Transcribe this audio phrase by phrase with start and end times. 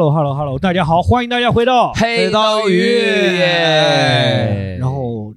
[0.00, 3.38] Hello Hello Hello，大家好，欢迎大家回到，黑刀鱼，
[4.78, 5.34] 然后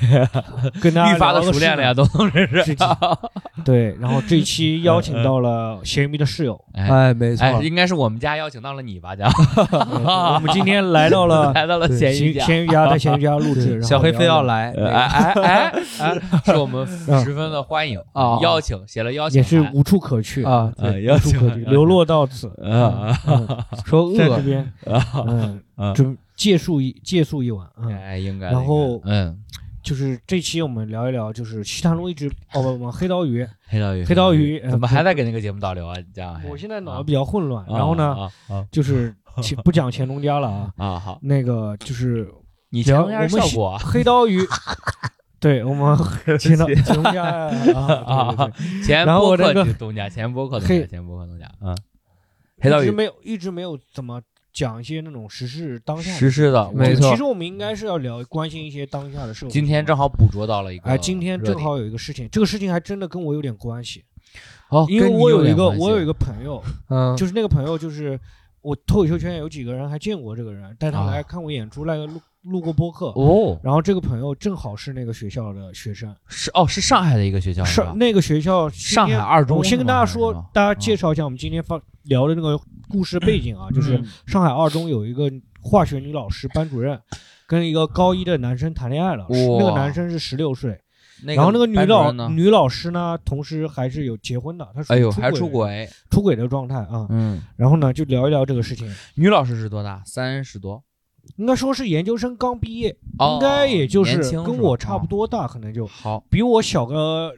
[0.80, 2.74] 跟大家愈发的熟练了呀，事都都认识事。
[2.74, 2.86] 情
[3.64, 9.28] 对，然后这一期邀请到了咸鱼的室友，哎哎，没错，哎，应该是我们家邀请到了你吧，家。
[10.34, 12.44] 我们今天来到了 来到了咸鱼家。
[12.44, 17.24] 咸咸鱼家在咸鱼家录制，小黑非要来，呃哎哎哎哎，是我们嗯。
[17.24, 23.48] 十分的欢迎啊邀请，写了邀请也是无处可去，啊，呃对，邀请无处可去，流落到此，啊嗯。
[23.84, 24.72] 说饿，在这边，
[25.26, 28.50] 嗯，啊准借宿一借宿一晚，嗯，哎，应该。
[28.50, 29.38] 然后嗯，
[29.86, 35.94] 就是这期我们聊一聊，就是西塘路一直哦不不黑刀鱼， 黑刀鱼，黑刀鱼呃怎么还在给那个节目导流啊？
[36.12, 38.66] 这样，我现在脑啊子比较混乱，然后呢，啊啊。
[38.72, 39.14] 就是
[39.62, 42.28] 不讲乾隆家了啊，啊啊好，那个就是
[42.70, 44.40] 你前面是聊 我们喜效果啊黑刀鱼，
[45.38, 45.96] 对我们
[46.40, 48.82] 乾隆乾隆家啊，对对对。
[48.82, 51.78] 前然后播客那个东家，前播客东黑家，前播客东家，嗯，
[52.60, 54.20] 黑刀鱼一直没有一直没有怎么
[54.56, 57.10] 讲一些那种时事当下的实施的，没错。
[57.10, 59.52] 其实我们应该是要聊关心一些当下的社会。
[59.52, 64.02] 今天正好捕捉到了一个，哎，今天正好有一个事情，这个事情还真的跟我有点关系，
[64.70, 68.18] 哦，因为我有一个我有一个朋友，嗯，就是那个朋友就是
[68.66, 71.12] 我脱口秀圈有几个人还见过这个人，带他啊。
[71.12, 73.12] 来看过演出，来录录过播客。
[73.14, 77.92] 哦，然后这个朋友正好是那个学校的学生，是哦，是上海的一个学校，是吧？
[77.94, 84.06] 那个学校上海二中我先跟大家说大家介绍一下我们今天发聊的那个故事背景啊， 就是嗯。
[84.26, 85.30] 上海二中有一个
[85.62, 87.00] 化学女老师班主任，
[87.46, 90.76] 跟一个高一的男生谈恋爱了，是那个男生是十六岁，
[91.24, 92.12] 那然后那个女老？
[92.28, 97.06] 女老师呢，同时还是有结婚的，她哎呦，还轨出轨，出轨的状态啊。
[97.08, 100.02] 嗯，然后呢，就聊一聊这个事情，女老师是多大？
[100.04, 100.82] 三十多，
[101.36, 107.32] 应该说是研究生刚毕业，哦应该也就是跟我差不多大，可能就好，比我小个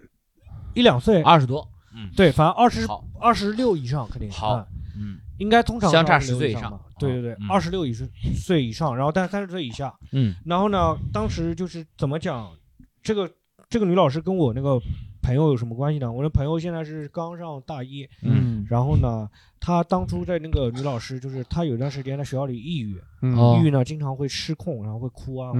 [0.74, 1.22] 一两岁。
[1.22, 2.86] 二十多，嗯，对，反正二十，
[3.20, 4.56] 二十六以上肯定好。
[4.56, 4.66] 嗯
[4.98, 5.18] 嗯。
[5.38, 6.80] 应该通常相差十岁以上吧。
[6.98, 9.94] 对对对嗯，二十六以上岁以上，然后但三十岁以下。
[10.10, 10.34] 嗯。
[10.44, 12.50] 然后呢，当时就是怎么讲，
[13.04, 13.30] 这个
[13.70, 14.80] 这个女老师跟我那个
[15.20, 16.10] 朋友有什么关系呢？
[16.10, 19.28] 我的朋友现在是刚上大一，嗯，然后呢，
[19.68, 25.52] 她当初在那个女老师，就是他有一段时间在学校里抑郁，抑郁呢经常会失控，然后会哭啊，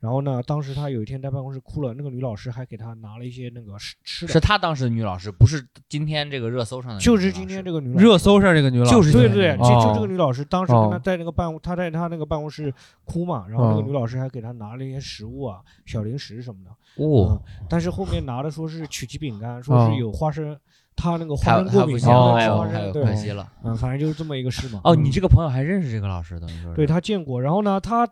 [0.00, 8.04] 然后呢，当时他有一天在办公室哭了，那个女老师还给他拿了一些那个吃吃的，是他当时的女老师，不是今天这个热搜上的就是今天这个女老师。
[8.04, 9.86] 热搜上这个女老师，就是对对对，就哦。
[9.86, 11.00] 就这个女老师当时跟她哦。
[11.04, 17.04] 在那个办公，她在她那个办公室哭嘛，然后那个哦女老师还给她拿了一些食物啊、小零食什么的。
[17.04, 20.58] 哦，但是后面拿的说是曲奇饼干，说是哦有花生，
[20.96, 23.52] 她那个花太生过敏，太不行哦了，哎呦，吃花生，太可对，惜了。
[23.64, 24.80] 嗯，反正就是这么一个事嘛。
[24.84, 28.08] 哦，嗯你这个朋友还认识这个老师，等于说是对他见过，然后呢，他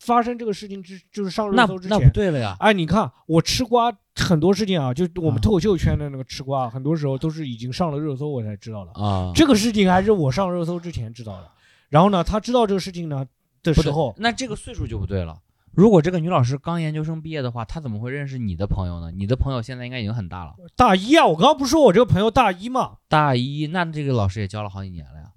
[0.00, 8.92] 发生这个事情之就是上热那那不搜之前，对了呀，哎，你看我吃瓜很多事情啊，就我们啊脱口秀圈的那个吃瓜，很多时候都是已经上了热搜我才知道的。
[9.00, 11.48] 啊，这个事情还是我上热搜之前知道的。
[11.88, 13.24] 然后呢，他知道这个事情呢
[13.62, 15.36] 的时候，那这个岁数就不对了。
[15.72, 19.10] 如果这个女老师刚研究生毕业的话，她怎么会认识你的朋友呢？
[19.10, 25.32] 你的朋友现在应该已经很大了，大一啊，我刚刚不是说我这个朋友大一吗，大一，那这个老师也教了好几年了呀，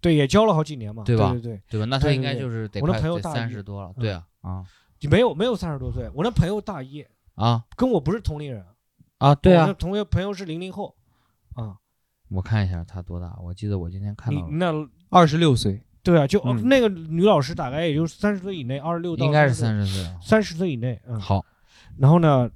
[0.00, 1.30] 对，也教了好几年嘛，对吧？
[1.32, 1.80] 对对对。
[1.80, 1.86] 吧？
[1.86, 4.00] 那他应该就是得快三十多了，嗯。
[4.00, 4.66] 对啊，啊。
[5.00, 7.04] 对，没有没有三十多岁，我那朋友大一，
[7.36, 7.64] 啊。
[7.76, 8.64] 跟我不是同龄人，
[9.18, 9.32] 啊！
[9.34, 10.96] 对啊，同学朋友是零零后，
[11.54, 11.76] 啊，
[12.30, 14.72] 我看一下他多大，我记得我今天看到了，那
[15.08, 16.66] 二十六岁，对啊，就、嗯。
[16.66, 20.16] 那个女老师大概也就三十岁以内，二十六到应该是三三十岁。
[20.22, 21.44] 三十岁以内，嗯，好，
[21.98, 22.50] 然后呢，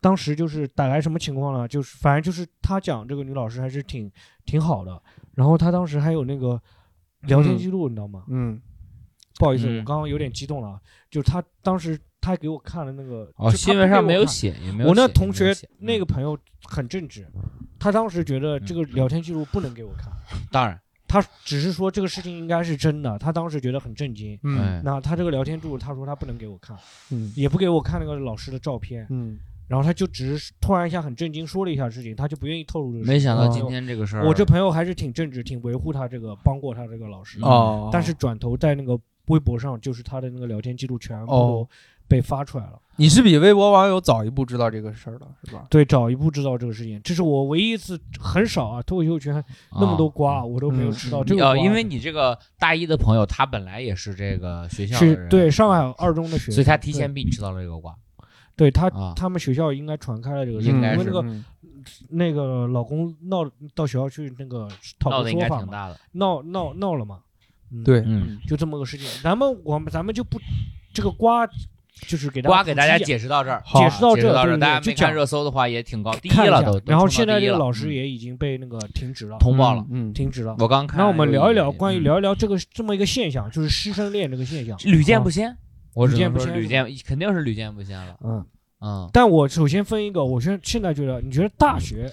[0.00, 1.68] 当时就是大概什么情况呢？
[1.68, 4.10] 就是反正就是他讲这个女老师还是挺
[4.44, 5.00] 挺好的，
[5.36, 6.60] 然后他当时还有那个
[7.20, 8.24] 聊天记录，你知道吗？
[8.28, 8.60] 嗯。
[9.38, 9.78] 不好意思，嗯。
[9.78, 17.26] 我刚刚有点激动了啊，就是他当时他给我看了那个，哦，就新闻上没有写，也没有我那同学那个嗯朋友很正直，
[17.78, 20.12] 他当时觉得这个聊天记录不能给我看，
[20.50, 20.78] 当然，
[21.10, 24.38] 他只是说这个事情应该是真的，他当时觉得很震惊。
[24.44, 24.58] 嗯。
[24.60, 26.76] 哎，那他这个聊天记录，他说他不能给我看，
[27.10, 27.32] 嗯。
[27.34, 29.36] 也不给我看那个老师的照片，嗯。
[29.66, 33.12] 然后他就只是突然一下很震惊说了一下事情，他就不愿意透露这个事情。
[33.12, 37.40] 哦没想到今天这个事儿，我这朋友还是挺正直，挺维护他这个帮过他这个老师。
[37.40, 41.68] 的，哦，但是转头在那个微博上，就是他的那个聊天记录全部
[42.10, 42.78] 被发出来了。
[42.96, 45.66] 你是比微博网友早一步知道这个事儿的，是吧？
[45.70, 49.42] 对，早一步知道这个事情，这是我唯一一次很少啊，脱口秀圈
[49.72, 51.52] 那么多瓜，我都没有嗯吃到这个瓜。
[51.52, 57.94] 哦，因为你这个大一的朋友，他本来也是这个学校的人，是对上海二中的学生，所以他提前比你知道了这个瓜。
[58.56, 61.44] 对他啊，他们学校应该传开了这个事情，应该是因为那个嗯。
[62.10, 64.68] 那个老公闹到学校去那个
[64.98, 67.20] 讨个说法嘛，闹闹闹了嘛，
[67.72, 69.08] 嗯，对，嗯，就这么个事情。
[69.22, 70.38] 咱们我们咱们就不
[70.92, 71.48] 这个瓜
[72.06, 76.80] 就是给大家瓜给大家解释到这儿，好解释到这儿，大家没看热搜的话也挺高，第一看了都。
[76.86, 79.84] 然后现在这个老师也已经被那个停职了，通报了。
[79.90, 80.56] 嗯，停职了。
[80.58, 84.76] 我刚看，那我们聊一聊关于嗯聊一聊这个这么一个现象，就是师生恋这个现象。
[84.84, 85.56] 屡见不鲜，
[85.94, 88.16] 我只能屡见不鲜说屡见，肯定是屡见不鲜了。
[88.24, 88.46] 嗯，
[88.80, 92.10] 嗯，但我首先分一个，我现现在觉得，你觉得大学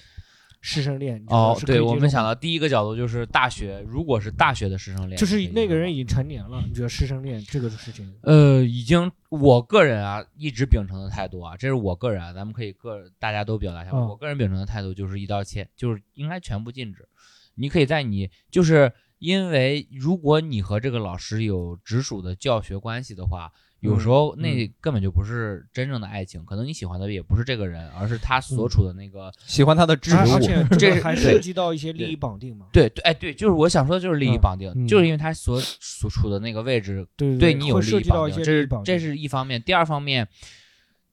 [0.67, 1.23] 师生恋？
[1.27, 8.13] 哦，对，我们想到第一个角度就是大学，如果是大学的师生恋，就是那个人已经成年了，你觉得师生恋这个事情？
[8.23, 13.91] 呃，已经，我个人啊，一直秉承的态度啊，这是我个人啊，咱们可以个大家都表达一下。
[13.93, 17.07] 嗯我个人秉承的态度就是一刀切，就是应该全部禁止。
[17.55, 23.53] 你可以在你就是因为如果你和这个老师有直属的教学关系的话，
[23.87, 29.31] 有时候嗯那根本就不是真正的爱情，可能你喜欢的也不是这个人，而是他所处的那个。
[29.45, 32.67] 喜欢他的知识而而且这还涉及到一些利益绑定嘛？
[32.73, 38.97] 对对，哎对，就是我想说的就是利益嗯绑定，嗯就是因为他所所处的那个位置对对你有利益绑定，及到一些这是这。
[38.97, 39.61] 是一方面。
[39.61, 40.27] 第二方面，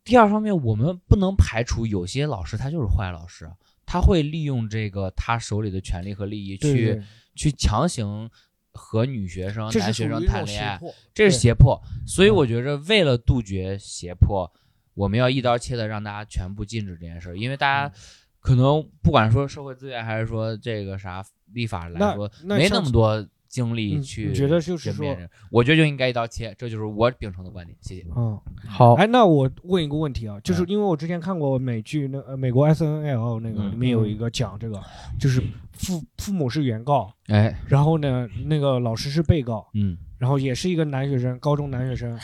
[0.05, 3.47] 第二方面，我们不能排除有些老师他就是坏老师，
[3.85, 7.03] 他会利用这个他手里的权利和利益去对对
[7.37, 8.29] 去强行
[8.75, 10.81] 和女学生、男学生谈恋爱，
[11.15, 11.81] 这是胁迫。
[12.07, 12.35] 所以嗯。
[12.35, 14.53] 我觉着，为了杜绝胁迫，
[14.95, 17.89] 我们要一刀切的让大家全部禁止这件事儿，因为大嗯。
[17.89, 17.95] 家
[18.41, 24.27] 可能不管说社会资源还是说这个啥立法来说，没那么多精力嗯去。
[24.27, 25.17] 你觉得就是说，
[25.49, 27.77] 我觉得就应该一刀切，这就是我秉承的观点。
[27.81, 28.05] 谢谢。
[28.17, 28.37] 嗯，
[28.67, 34.83] 好，哎，那我问一个问题啊，就是嗯因为我之前看过美剧，那呃美国 S N L 那个嗯里面有一个讲这个，
[35.21, 35.41] 就是
[35.73, 42.19] 父父母是原告，哎，然后呢那个老师是被告，嗯，然后也是一个男学生，高中男学生。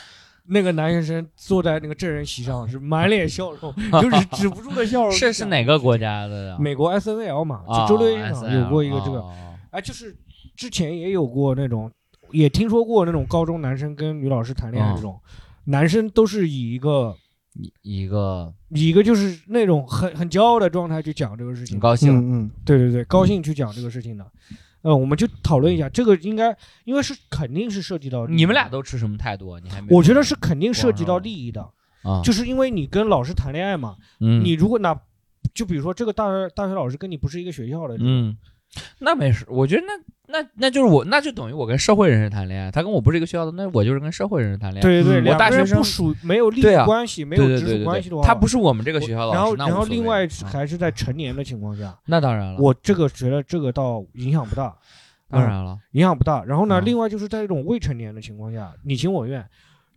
[0.53, 3.73] 那个男学生坐在那个证人席上，是满脸笑容，
[4.03, 5.12] 就是止不住的笑容。
[5.12, 6.56] 是是哪个国家的呀？
[6.59, 9.33] 美国 S N L 嘛，啊就周六夜场有过一个这个，哦
[9.71, 10.17] 哎，就是
[10.61, 11.91] 之前也有过那种，
[12.33, 15.19] 也听说过那种高中男生跟女老师谈恋爱嗯这种，
[15.65, 17.17] 男生都是以一个
[17.55, 17.73] 一
[18.03, 24.31] 一个以一个就是那种很很骄傲的状态去讲这个事情，很高兴，嗯嗯，对对对，高兴去讲这个事情的。
[24.83, 26.55] 呃，我们就讨论一下这个，应该
[26.85, 29.61] 因为是肯定是涉及到你们俩，都持什么态度啊？
[29.65, 29.89] 你还没？
[29.91, 31.62] 我觉得是肯定涉及到利益的，
[32.03, 34.95] 啊，就是因为你跟老师谈恋爱嘛，嗯你如果拿，
[35.55, 38.37] 就比如说这个大学大学老师跟你不是一个学校的，嗯，
[39.01, 44.83] 那没事，我觉得那那那就是我，那就等于我跟社会人士谈恋爱，他跟我不是一个学校的，那我就是跟社会人士谈恋爱。
[44.83, 54.75] 对对对，我大学生不属没有利对啊益关系，没有直属关系的话，他不是我们这个学校老师，然后然后另外啊还是在成年的情况下，那当然了，我这个觉得这个倒影响不大，
[55.29, 56.45] 当然了，影响不大。
[56.45, 59.45] 然后呢，嗯另外就是在这种未成年的情况下，你情我愿。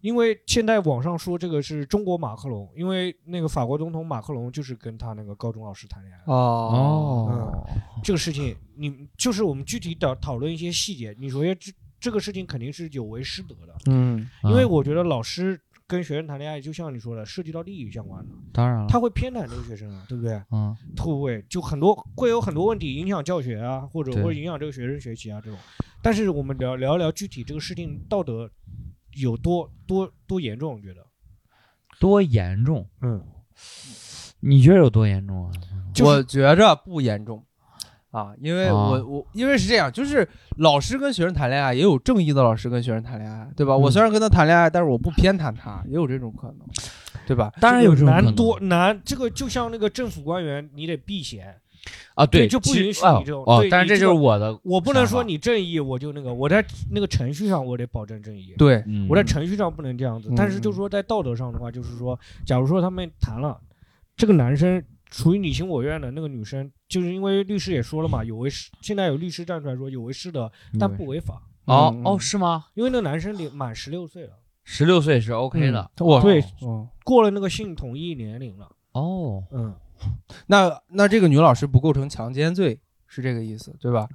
[0.03, 6.21] 因为现在网上说这个是中国马克龙，因为那个法国总统马克龙就是跟他那个高中老师谈恋爱。
[6.25, 7.69] 哦，哦，
[8.03, 11.15] 这个事情，你就是我们具体的讨论一些细节。
[11.17, 11.71] 你首先这
[12.01, 15.57] 这个事情肯定是有违师德的，嗯因为我觉得老师
[15.87, 20.33] 跟学生谈恋爱，就像你说的，涉及到利益相关的，当然了，他会偏袒这个学生啊，对不对？
[20.51, 25.57] 嗯会不会就很多会有很多问题影响教学啊，或者会影响这个学生学习啊这种。
[26.01, 28.51] 但是我们聊聊一聊具体这个事情道德
[29.15, 30.73] 有多多多严重？
[30.73, 31.05] 我觉得，
[31.99, 32.87] 多严重？
[33.01, 33.23] 嗯，
[34.39, 35.51] 你觉得有多严重啊？
[35.93, 37.45] 就是我觉着不严重
[38.11, 40.27] 啊，因为我、啊我因为是这样，就是
[40.57, 43.73] 老师跟学生谈恋爱，也有正义的老师跟学生谈恋爱，对吧？
[43.73, 46.59] 嗯我虽然跟他谈恋爱，但是我不偏袒他，也有这种可能，
[47.25, 47.51] 对吧？
[47.59, 51.55] 当然有这种可能难多难，这个就像那个政府官员，你得避嫌。
[52.15, 58.53] 啊，对就不允许哦你这种对，哦但是这就是我的，我不能说你正义，我就那个，我在那个程序上我得保证正义。
[58.57, 63.59] 对，嗯，我在程序上不能这样子，嗯但是就是说在道德上的话，就是说，假如说他们谈了，
[64.15, 72.65] 这个男生属于你情我愿的，那个女生就是因为律师也说了嘛，有违师，现在有律师站出来说有违师德，但不违法，嗯哦哦是吗？
[72.75, 79.73] 因为那个男生年满十六岁了，十六岁是 OK 的，我对哦，过了那个性同意年龄了，哦，嗯，
[80.47, 84.07] 那那这个女老师不构成强奸罪，是这个意思，对吧？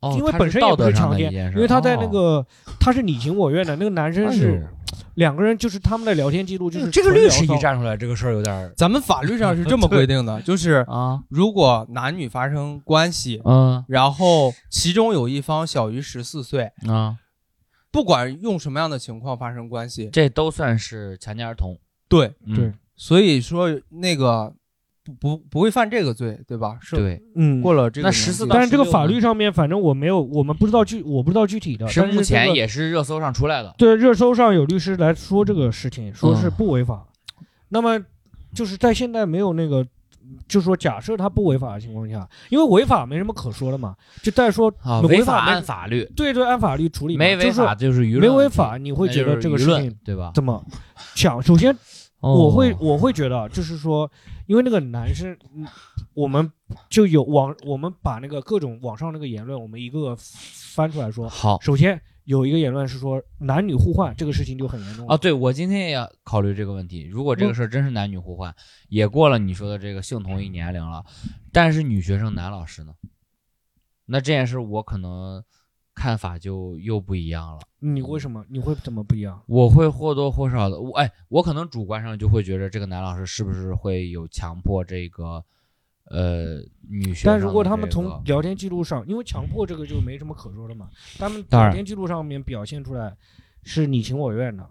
[0.00, 2.46] 哦因为本身也不道德是强奸，因为他在那哦个
[2.78, 4.66] 他是你情我愿的，那个男生哎是呦
[5.16, 17.16] 两个人就是他们的聊天记录就是这个律师一站出来，这个事儿有点儿咱们法律上是这么 规定的，就是啊，如果男女发生关系，嗯然后其中有一方小于十四岁，啊，
[17.90, 21.76] 不管用什么样的情况发生关系，这都算是强奸儿童，
[22.08, 24.54] 对，嗯对所以说那个
[25.20, 26.76] 不不不会犯这个罪，对吧？
[26.80, 31.88] 是对，嗯过了这个那十四但是这个法律上面，反正我没有，我们不知道具，我不知道具体的。
[31.88, 37.06] 是目前也是热搜上出来的，对热搜上有律师来说这个事情，说是嗯不违法。
[37.70, 37.98] 那么
[38.54, 39.86] 就是在现在没有那个
[40.46, 50.32] 就说假设他不违法的情况下，因为违法没什么可说的嘛，就再说啊，违违法按法律，对对按法律处理，没违就是说法就是舆论没违法，你会觉得这个事情对吧？
[50.34, 50.62] 怎么
[51.14, 51.40] 想？
[51.42, 51.74] 首先
[52.20, 54.10] 我会哦我会觉得就是说，
[54.48, 55.66] 因为那个男生，嗯
[56.14, 56.50] 我们
[56.88, 61.28] 就有网，我们把那个各种网上那个言论，我们一个个翻出来说。
[61.28, 67.04] 好首先有一个言论是说男女互换这个事情就很严重啊，对我今天也要考虑这个问题。
[67.04, 68.52] 如果这个事儿真是男女互换，
[68.88, 71.04] 也过了你说的这个性同一年龄了，
[71.52, 72.94] 但是女学生男老师呢？
[74.06, 75.44] 那这件事我可能
[75.98, 77.58] 看法就又不一样了。
[77.80, 79.42] 你为什么你会怎么不一样？
[79.46, 85.44] 我会或多或少的，我哎，我可能主观上就会觉得这个男老师是不是会有强迫这个
[86.10, 87.32] 呃女学生这个。
[87.32, 90.88] 但如果他们从聊天记录上，因为强迫这个就没什么可说的嘛，
[91.18, 93.16] 他们聊天记录上面表现出来
[93.64, 94.66] 是你情我愿的，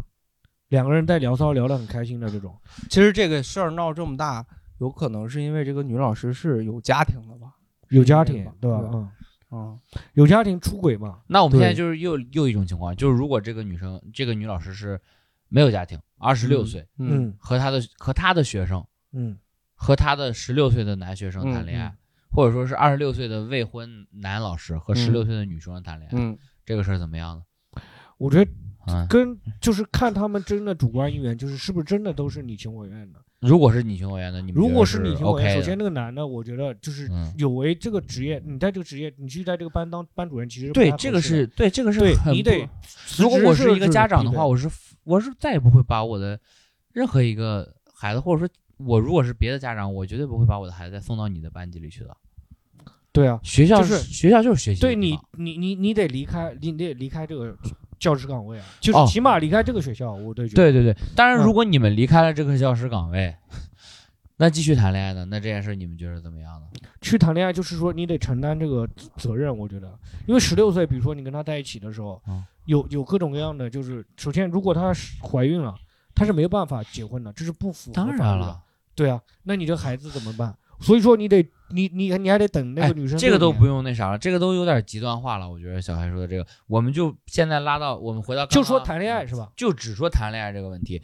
[0.70, 2.56] 两个人在聊骚聊得很开心的这种。
[2.90, 4.46] 其实这个事儿闹这么大，
[4.80, 7.54] 有可能是因为这个女老师是有家庭的吧？
[7.90, 8.90] 有家庭对吧？
[8.94, 9.10] 嗯，
[9.50, 9.78] 啊，
[10.14, 11.22] 有家庭出轨嘛？
[11.28, 15.00] 那我们现在就是又又一种情况，就是如果这个女生这个女老师是
[15.48, 19.38] 没有家庭，二十六岁，嗯嗯和她的和她的学生嗯
[19.76, 21.98] 和她的十六岁的男学生谈恋爱，嗯
[22.30, 27.82] 或者说是二十六岁的未婚男老师和嗯十六岁的女学生谈恋爱，嗯这个事儿怎么样呢？
[28.18, 28.52] 我觉得
[28.88, 33.20] 嗯，跟就是看他们真的主观意愿，就是是不是真的都是你情我愿的。
[33.40, 42.00] 如果是你情我愿的，你们如果觉得你情我愿，OK 首先那个男的，我觉得就是嗯，有为这个职业，你在这个职业，你去在这个班当班主任，其实对，这个是对这个是
[42.32, 42.68] 你得
[43.18, 44.68] 如果我是一个家长的话，我是
[45.04, 46.40] 我是再也不会把我的
[46.94, 52.18] 任何一个孩子，或者说我如果是别的家长，我绝对不会把我的孩子再送到你的班级里去的。
[53.12, 57.58] 对啊，学校就是学校就是学习对你，你你你得离开，你得离开这个
[58.00, 60.96] 教师岗位啊，就哦是起码离开这个学校，我都觉得对对对。
[61.16, 63.36] 当然，嗯如果你们离开了这个教师岗位，
[64.38, 65.26] 那继续谈恋爱呢？
[65.26, 66.68] 那这件事你们觉得怎么样呢？
[67.02, 75.74] 去谈恋爱，就是说你得承担这个责任，我觉得，因为十六岁，比如说你跟他在一起的时候，嗯有有各种各样的，就是首先如果她怀孕了，
[76.14, 78.62] 她是没有办法结婚的，这是不符合的，然了，
[78.94, 80.56] 对啊，那你这孩子怎么办？
[80.80, 81.42] 所以说你得
[81.72, 85.50] 你你你还得等那哎个女生、这个都不，用那啥了，这个都有点极端化了。
[85.50, 89.52] 我觉得小孩说的这个，我们就现在拉到我们回到刚刚就说谈恋爱是吧？
[89.56, 91.02] 就只说谈恋爱这个问题，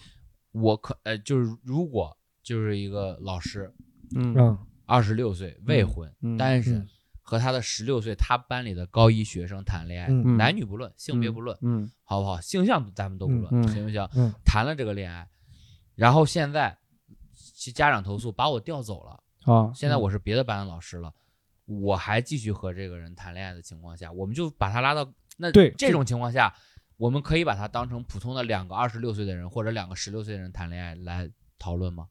[0.52, 3.74] 我可呃就是如果就是一个老师，
[4.16, 6.88] 嗯嗯二十六岁未婚、嗯单身嗯，
[7.22, 12.40] 和他的十六岁他班里的高一学生谈恋爱，男女不论，性别不论，嗯好不好？
[12.40, 14.08] 性向咱们都不论，行不行？
[14.16, 15.28] 嗯谈了这个恋爱，
[15.96, 16.78] 然后现在
[17.34, 21.14] 其家长投诉把我调走了，啊，现在我是别的班的老师了，
[21.66, 26.54] 我还继续和这个人谈恋爱的情况下，我们就把他拉到那对这种情况下，
[26.98, 32.08] 我们可以把他当成普通的两个二十六岁的人或者两个十六岁的人谈恋爱来讨论吗？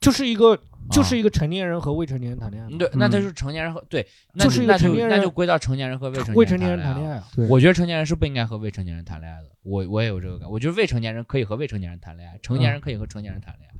[0.00, 0.56] 就是一个
[0.90, 1.04] 就啊。
[1.04, 3.22] 是一个成年人和未成年人谈恋爱对，那他嗯。
[3.22, 7.16] 是成年人和对，那就是一个那就成年人那就归到成年人和未成未成年人谈恋爱。
[7.18, 7.46] 啊，对。
[7.46, 13.74] 我觉得成年人是不应该和未成年人谈恋爱的，我我也有这个感，我觉得未成年人可以和未成年人谈恋爱，成年人可以和成年人谈恋爱，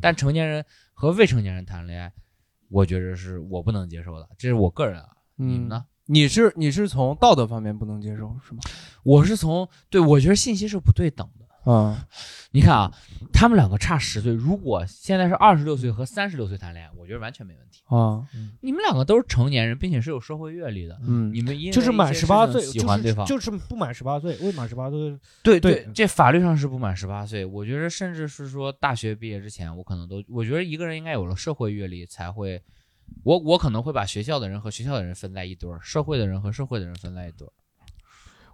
[0.00, 2.12] 但成年人和未成年人谈恋爱，
[2.68, 5.84] 我觉着是我不能接受的，这是我个人啊，你们呢？
[6.06, 8.60] 你是你是从道德方面不能接受是吗？
[9.02, 11.46] 我是从对我觉得信息是不对等的。
[11.70, 12.06] 啊，
[12.52, 12.90] 你看啊，
[13.32, 17.82] 他们两个差十岁，如果现在是二十六岁和三十六岁谈恋爱，我觉得完全没问题。
[17.94, 18.26] 啊，
[18.62, 21.32] 你们两个都是成年人，并且是有社会阅历的，嗯。
[21.34, 25.86] 你们因为就是满十八岁，喜欢对方，就是就是不满十八岁，未满十八岁，对对。
[25.94, 32.62] 这法律上是不满十八岁，我觉得甚至是说大学毕业之前，我可能都，我觉得一个人应该有了社会阅历才会，
[33.24, 37.52] 我我可能会把学校的人和学校的人分在一堆儿，社会的人和社会的人分在一堆儿。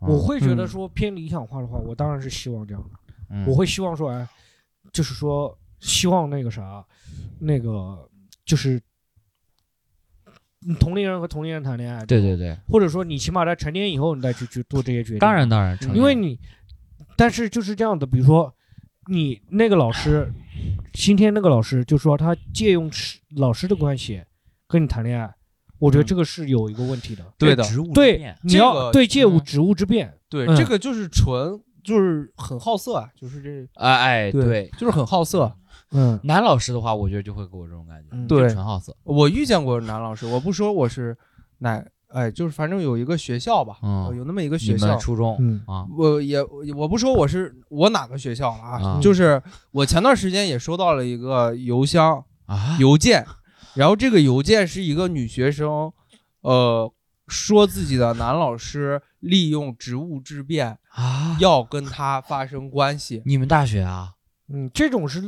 [0.00, 2.99] 我会觉得嗯说偏理想化的话，我当然是希望这样的。
[3.31, 4.28] 嗯，我会希望说，哎，
[4.93, 6.85] 就是说，希望那个啥，
[7.40, 8.09] 那个
[8.45, 8.81] 就是
[10.66, 15.19] 嗯同龄人和同龄人谈恋爱，对对对，或者说你起码在成年以后，你再去去做这些决定。
[15.19, 16.38] 当然，当然，因为你，
[17.16, 18.54] 但是就是这样的，比如说
[19.11, 20.33] 你那个老师，
[20.93, 24.23] 今天那个老师就说他借用师老师的关系
[24.66, 25.35] 跟你谈恋爱，
[25.78, 26.07] 我觉得嗯。
[26.07, 27.25] 这个是有一个问题的。
[27.37, 30.57] 对的职务对，你要这个对借物嗯职务之便，对，嗯。
[30.57, 35.53] 这个就是纯就是很好色啊，就是这哎哎，对对，就是很好色。
[35.93, 36.19] 嗯。
[36.25, 38.26] 男老师的话，我觉得就会给我这种感觉，嗯。
[38.26, 41.17] 就对纯好色，我遇见过男老师，我不说我是
[41.59, 43.76] 哪，哎，就是反正有一个学校吧，
[44.17, 44.87] 有那么一个你学校。
[44.87, 45.62] 们，初中嗯。
[45.67, 46.43] 啊，我也
[46.75, 49.00] 我不说我是我哪个学校了啊，啊。
[49.00, 49.41] 就是
[49.73, 53.26] 我前段时间也收到了一个邮箱啊，邮件，
[53.75, 55.93] 然后这个邮件是一个女学生，
[56.41, 56.91] 呃，
[57.26, 64.14] 说自己的男老师利用职务之便啊，要跟他发生关系，你们大学啊？
[64.49, 65.23] 嗯，这种是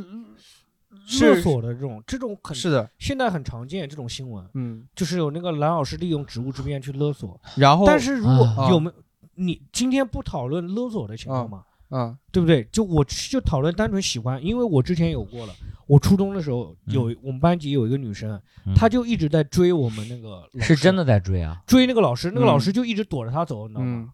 [1.05, 7.39] 是勒索的这种，这种很是的，现在很常见这种新闻，嗯，就是有那个男老师利用职务之便去勒索。
[7.55, 8.69] 然后但是如果啊。
[8.69, 8.95] 有没有
[9.39, 12.63] 你今天不讨论勒索的情况嘛，嗯对不对？
[12.71, 15.53] 就我就讨论单纯喜欢，因为我之前有过了。
[15.87, 23.87] 我初中的时候有我们班级有一个女生，嗯她就一直在追我们那个老师是真的在追啊，追那个老师，那个嗯老师就一直躲着她走，你知道吗？
[23.87, 24.09] 嗯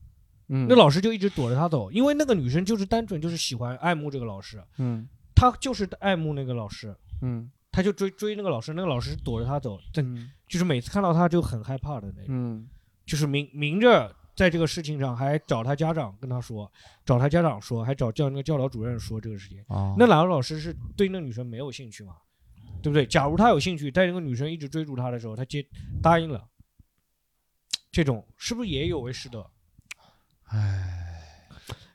[0.49, 9.79] 嗯，那老师就一直躲着她走，因为那个女生就是单纯就是喜欢爱慕这个老师，嗯她就是爱慕那个老师，嗯她就追追那个老师，那个老师躲着她走，
[10.47, 12.67] 就是每次看到她就很害怕的那种，嗯
[13.03, 16.71] 就是明明着在这个事情上还找他家长跟他说，
[17.05, 19.63] 找他家长说，还找教那个教导主任说这个事情。
[19.67, 22.13] 哦那两个老师是对那个女生没有兴趣嘛？
[22.81, 23.05] 对不对？
[23.05, 25.65] 假如他有兴趣，在那个女生一直追逐他的时候，他接
[26.01, 26.45] 答应了，
[27.91, 29.49] 这种是不是也有违师德？
[30.49, 31.21] 唉，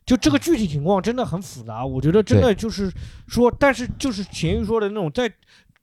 [0.06, 2.90] 就这个具体情况真的很复杂，我觉得真的就是
[3.26, 5.30] 说，但是就是咸鱼说的那种，在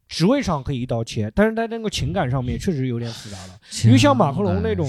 [0.07, 3.59] 职位上可以一刀切，但是在那个情感上面确实有点复杂了。
[3.85, 4.85] 因为像马克龙那种，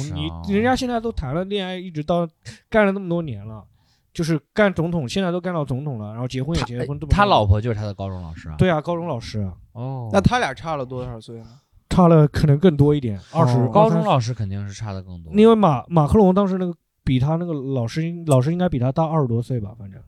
[0.46, 2.28] 你人家现在都谈了恋爱，一直到
[2.68, 3.64] 干了那么多年了，
[4.12, 11.46] 就是干总统，现在都干到总统了，然后结婚也结婚，这么他老婆就是他的高中老师啊，对啊，高中老师啊哦，那他俩差了多少岁啊？
[11.88, 20.00] 差了可能更多一点，二十、哦高中老师肯定是差的更多，因为马马克龙当时那个比他那个老师应老师应该比他大二十多岁吧，反正。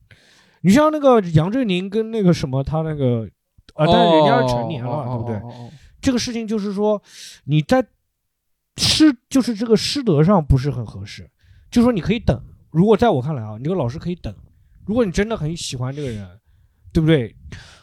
[0.62, 3.29] 你像那个杨振宁跟那个什么他那个，
[3.78, 5.70] 啊，但是人家是成年了，对不对？
[6.00, 7.00] 这个事情就是说
[7.44, 7.85] 你在
[8.76, 11.28] 师就是这个师德上不是很合适，
[11.70, 12.40] 就说你可以等。
[12.70, 14.35] 如果在我看来啊，你这个老师可以等。
[14.85, 16.28] 如果你真的很喜欢这个人，
[16.92, 17.35] 对不对？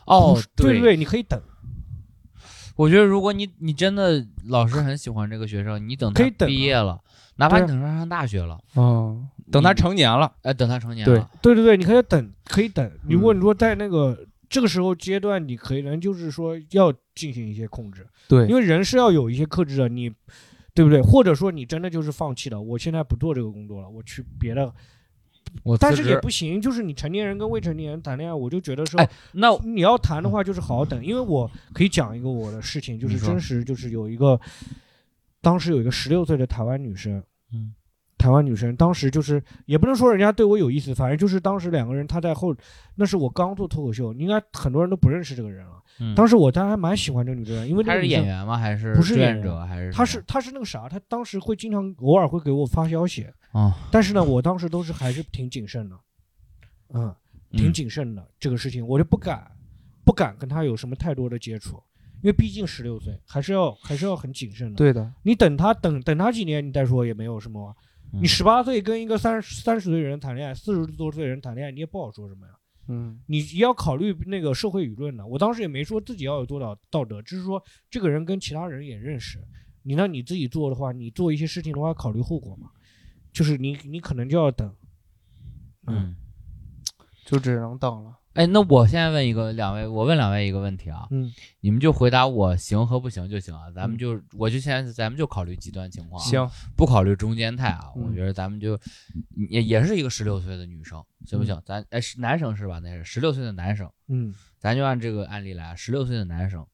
[0.05, 0.97] 哦对，对对？
[0.97, 1.41] 你可以等，
[2.75, 6.99] 我觉得如果你你真的老师很喜欢这个学生，你等他可以等啊毕业了，
[7.37, 12.89] 哪怕你等他上大学了，嗯，等他成年了，哎，等他成年了，对对对，你可以等，可以等。
[13.03, 14.17] 如果嗯你说在那个
[14.55, 20.09] 这个时候阶段，你可能就是说要进行一些控制，对因为人是要有一些克制的，你
[20.73, 21.01] 对不对？
[21.01, 24.73] 或者说你真的就是放弃了，我现在不做这个工作了，我去别的。
[25.63, 34.39] 我但是也不行，就是你成年人跟未成年人谈恋爱，我就觉得说，哎那你要谈的话，就是好好等，因为我可以讲一个我的事情，就是真实，就是有一个，
[35.41, 37.73] 当时有一个十六岁的台湾女生，嗯，
[38.17, 42.55] 台湾女生当时就是也不能说人家对我有意思，反正就是当时两个人，她在后，
[42.95, 45.81] 那是我刚做脱口秀，应该很多人都不认识这个人了。
[45.97, 48.57] 嗯当时我当然还蛮喜欢这个女的，因为这他是演员吗？
[48.57, 49.65] 还是不是演员者？
[49.65, 55.95] 还是她是她是那个啥，她当时会经常偶尔会给我发消息，啊，但是呢，我当时都是还是挺谨慎的，
[56.93, 57.15] 嗯，
[57.51, 59.49] 挺嗯谨慎的、这个事情，我就不敢
[60.03, 61.81] 不敢跟她有什么太多的接触，
[62.21, 64.75] 因为毕竟十六岁，还是要还是要很谨慎的。
[64.75, 67.73] 对的，你等他等等他几年，你再说也没有什么。
[68.15, 72.53] 嗯你十八岁跟一个三三十岁人谈恋爱，四十多岁人谈恋爱，你也不好说什么呀。
[72.87, 75.25] 嗯你要考虑那个社会舆论的。
[75.25, 79.39] 我当时也没说自己要有多少道德，只是说这个人跟其他人也认识。
[79.83, 82.71] 你那你自己做的话，你做一些事情的话，考虑后果嘛。
[83.33, 84.73] 就是你你可能就要等。
[85.87, 86.15] 嗯，
[87.25, 88.17] 就只能等了。
[88.35, 98.77] 哎，那我现在问一个两位，我问两位一个问题啊，嗯，你们就回答我行和不行就行啊，咱们就我就现在咱们就考虑极端情况啊，行，不考虑中间态啊，嗯我觉得咱们就
[99.49, 101.59] 也也是一个十六岁的女生，行不行？
[101.65, 102.79] 咱哎是男生是吧？
[102.79, 106.67] 那是十六岁的男生，嗯咱就按这个案例来，十六岁的男生，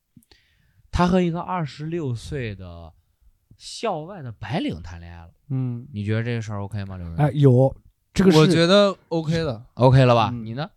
[0.91, 2.91] 他和一个二十六岁的
[3.55, 6.97] 校外的白领谈恋爱了，嗯，你觉得这个事儿 OK 吗？
[6.97, 7.17] 刘仁？
[7.17, 7.75] 哎，有
[8.13, 9.63] 这个是，我觉得 OK 的。
[9.75, 10.31] OK 了吧？
[10.33, 10.67] 嗯你呢？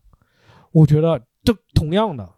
[0.74, 2.28] 我觉得这同样的，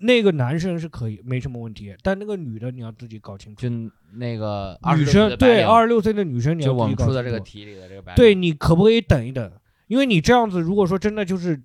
[0.00, 3.60] 那个男生是可以没什么问题，但那个女的你要自己搞清楚。
[3.60, 3.68] 就
[4.14, 9.52] 那个二女生对二十六岁的女生，你要就我们自己搞出的这个清楚题里的这个白，对你可不可以等一等？
[9.88, 11.62] 因为你这样子，如果说真的就是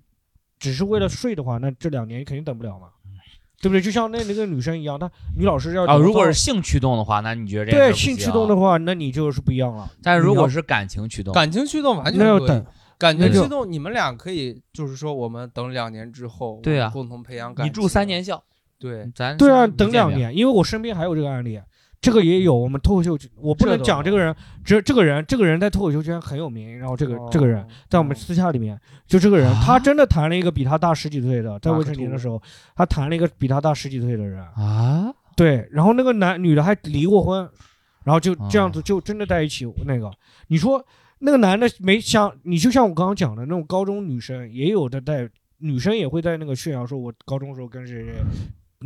[0.58, 2.88] 只是为了睡的话，那这两年你肯定等不了嘛，
[3.60, 3.80] 对不对？
[3.80, 9.90] 就像那那个女生一样，她女老师要啊，等如果是性驱动的话，那你觉得这件事对性驱动的话，那你就是不一样了。
[10.02, 12.66] 但是如果是感情驱动，感情驱动完全可以那要等，
[13.02, 17.66] 感觉激动，你们俩可以就是说，我们等两年之后，对啊共同培养感情。
[17.66, 18.40] 你住三，年校，
[18.78, 21.60] 对，咱对啊，等两，年，因为我身边还有这个案例，
[22.00, 22.54] 这个也有。
[22.54, 24.32] 我们脱口秀，我不能讲这个人，
[24.64, 32.40] 这这个人，这个人在脱口秀圈很有名，然后这个这个人哦在我们私下里面，就这个人，他真的谈了一个比他大十几岁的，在未成年的时候，
[32.76, 37.48] 他谈了一个比他大十几岁的人，啊，对，然后那个男女的还离过婚，
[38.04, 39.66] 然后就这样子哦就真的在一起。
[39.86, 40.08] 那个，
[40.46, 40.84] 你说
[41.22, 48.14] 那个男的没想，你就像我刚刚讲的那种高中女生，也有的在女生也会在那个炫耀说，我高中时候跟谁谁。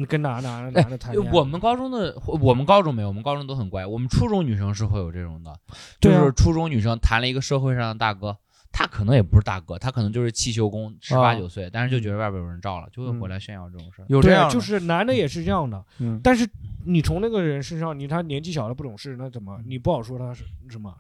[0.07, 3.87] 跟哪哪哪男的谈恋爱，我们高中的我们高中没有，我们高中都很乖。
[3.87, 5.59] 我们初中女生是会有这种的，
[5.99, 8.37] 就是初中女生谈了一个社会上的大哥，
[8.71, 14.05] 他可能也不是大哥，他可能就是汽修工，十八啊九岁，但是就觉得外边有人照了，就会回来炫耀这种事儿。
[14.11, 15.83] 有这样就是男的也是这样的。
[15.99, 16.47] 嗯但是
[16.85, 20.95] 你从那个人身上，你他年纪小了不懂事，那怎么你不好说他是什么，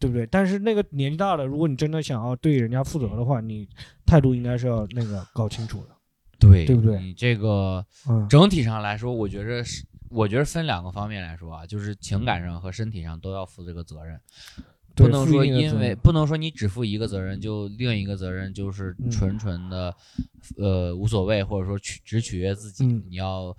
[0.00, 0.26] 对不对？
[0.26, 3.68] 但是那个年纪大了，如果你真的想要对人家负责的话，你
[4.06, 5.90] 态度应该是要那个搞清楚的。
[6.38, 7.84] 对对不对你这个？
[8.08, 14.18] 嗯，整体上来说，我觉着是，我觉得分两个方面来说啊，就是情感上和身体上都要负这个责任，
[14.96, 19.10] 不能说因为不能说你只负一个责任，就另一个责任就是嗯。
[19.10, 19.94] 纯纯的，
[20.56, 23.04] 呃无所谓，或者说取只取悦自己，嗯。
[23.10, 23.54] 你要，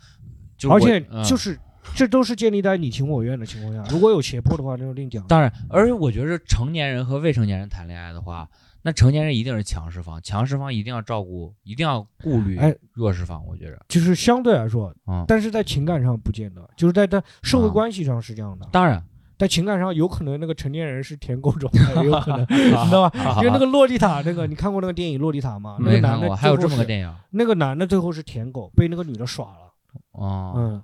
[0.57, 1.23] 就而且嗯。
[1.23, 1.59] 就是
[1.95, 5.25] 这都是建立在你情我愿的情况下，如果有胁迫的话，那就另讲。
[5.27, 8.47] 当然，而且我觉得成年人和未成年人谈恋爱的话，
[8.83, 13.45] 那成年人一定是强势方，强势方一定要照顾，一定要顾虑哎弱势方。
[13.45, 18.67] 我觉着，就是相对来说，嗯，但是在情感上不见得，就是在在社会啊关系上是这样的。
[18.71, 19.03] 当然，
[19.37, 23.37] 在情感上，有可能那个成年人是舔狗状态，也有可能， 你知道吧？
[23.37, 25.77] 因为那 个洛丽塔，那个你看过那个电影《洛丽塔》吗？
[25.79, 29.73] 那个男的还有这么个，电影，那个男的最后是舔狗，被那个女的耍了。
[30.13, 30.83] 哦，嗯，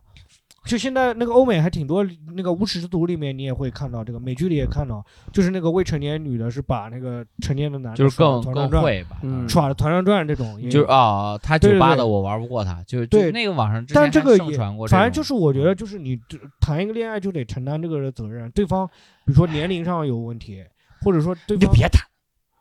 [0.68, 9.48] 就现在那个欧美还挺多，那个无耻之徒里面你也会看到这个，美剧里也看到，就是那个未成年女的是把那个成年的男的就是更更耍团团转，会吧，嗯。
[9.48, 16.20] 耍的团团转这种，就是啊，他酒吧的我玩不过他，就是就对那个网上之但前盛这个也传过这，反正就是我觉得，就是你
[16.60, 18.86] 谈一个恋爱就得承担这个责任，对方
[19.26, 20.64] 比如说年龄上有问题，
[21.02, 22.02] 或者说对方你就别谈，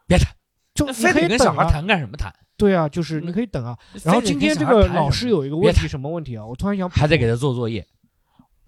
[0.07, 0.33] 别谈，
[0.75, 2.33] 就你可以等得跟小孩啊，谈干什么谈？
[2.59, 3.77] 对啊，就是你可以等啊。
[4.03, 6.47] 然后今天这个老师有一个问题，什么问题啊？
[6.47, 7.87] 我突然想还得给他做作业，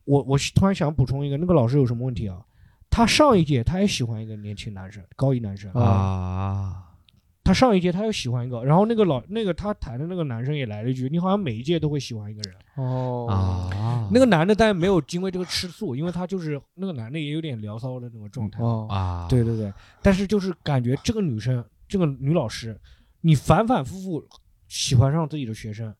[0.08, 2.40] 我我突然想补充一个，那个老师有什么问题啊？
[2.88, 6.82] 他上一届他也喜欢一个年轻男生，高一男生啊，
[7.44, 12.56] 他上一届他又喜欢一个，然后那个老那个他谈的那个男生也来了一句：“你好像每一届都会喜欢一个人。
[12.76, 18.62] 哦啊，那个男的但没有因为这个吃醋，因为他就是那个男的也有点聊骚的那种状态。
[18.62, 19.70] 哦啊，对对对，
[20.02, 22.80] 但是就是感觉这个女生，这个女老师，
[23.20, 24.26] 你反反复复
[24.68, 25.94] 喜欢上自己的学生，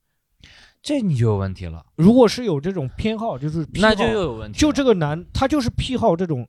[0.89, 6.49] 这你就有问题了，如果是有这种偏好，就是癖那就又有问题，就这个男，他就是癖好这种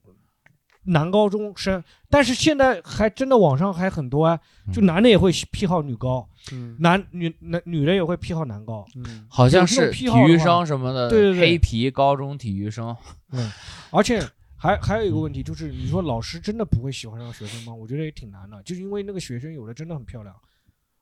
[0.86, 4.40] 男高中生，但是现在还真的网上还很多啊，
[4.72, 4.86] 就嗯。
[4.86, 6.78] 男的也会癖好女高，嗯。
[6.80, 9.28] 男女男女的也会癖好男高，嗯。
[9.30, 11.42] 好像是体育生什么的，对对对。
[11.42, 12.96] 黑皮高中体育生，
[13.34, 13.52] 嗯。
[13.92, 14.26] 而且
[14.56, 17.74] 还还有一个问题就是，你说老师真的不会喜欢上学生吗？
[17.74, 20.34] 我觉得也挺难的，就是因为那个学生有的真的很漂亮，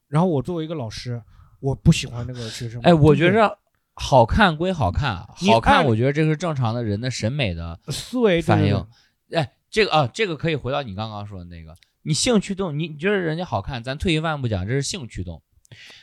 [0.07, 1.21] 然后我作为一个老师，
[1.59, 3.57] 我不喜欢那个学生，哎，我觉着
[3.93, 8.85] 好看归好看好看，我觉得这是正常的人的审美的思维反应。
[9.31, 15.41] 哎，这个啊，这个可以回到你刚刚说的那个，你性驱动，你你觉得人家好看，咱退一万步讲，这是性驱动。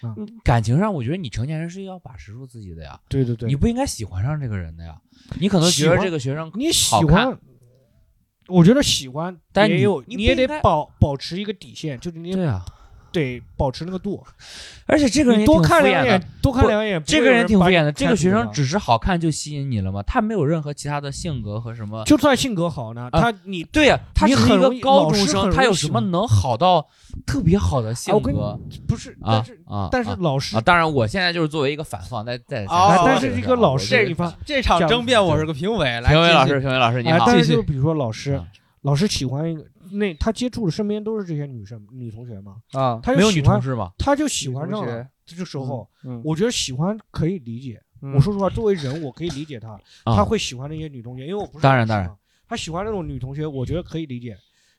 [0.02, 0.28] 嗯。
[0.42, 5.00] 感情上，我觉得你成年人是要把持住自己的呀，对对对，你不应该喜欢上这个人的呀。
[5.40, 7.38] 你可能觉得这个学生，你喜欢，
[8.48, 12.62] 我觉得喜欢，但你也有，你也得保保持一个底线，就是你对啊，
[13.14, 14.22] 得保持那个度。
[14.86, 20.02] 而且这个人多也挺敷衍的看两眼，多看两眼，这个人挺敷衍的，这个学生只是好看就吸引你了吗？
[20.02, 22.04] 他没有任何其他的性格和什么。
[22.04, 26.86] 就算性格好呢，啊他你对呀、他是一个高中生，他有什么能好到
[27.24, 29.88] 特别好的性格不是，啊但是啊？
[29.90, 38.44] 但是啊老师啊，当然，我现在就是作为一个反方，在在但是这个老师你发这场争辩我是个评委，来评委老师，评委老师你哎，好，但继续是就比如说老师啊，
[38.82, 43.92] 老师喜欢一个那他接触的身边都是这些女生女同学嘛，啊，他没有女同事吗？
[43.98, 45.06] 他就喜欢上了。
[45.26, 47.80] 这个时候，嗯，我觉得喜欢可以理解。
[48.02, 49.70] 嗯我说实话，作为人，我可以理解他，
[50.04, 52.14] 啊他会喜欢那些女同学，因为我不是当然当然
[52.46, 54.36] 他喜欢那种女同学，我觉得可以理解，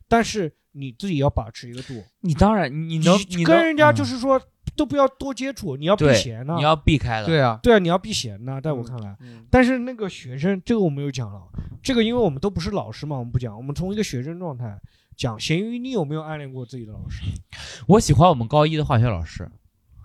[0.08, 4.40] 但是你自己要把持一个度，你当然，你能你跟人家就嗯是说
[4.76, 6.62] 都不要多接触，你要避嫌呢你。
[6.62, 9.18] 要避开了，对啊，对啊，你要避嫌呢，在我看来。
[9.22, 11.42] 嗯但是那个学生，这个我们有讲了，
[11.82, 14.80] 这个因为我们都不是老师嘛，我们不讲，我们从一个学生状态
[15.16, 15.40] 讲。
[15.40, 17.22] 咸鱼，你有没有暗恋过自己的老师？
[17.88, 19.50] 我喜欢我们高一的化学老师，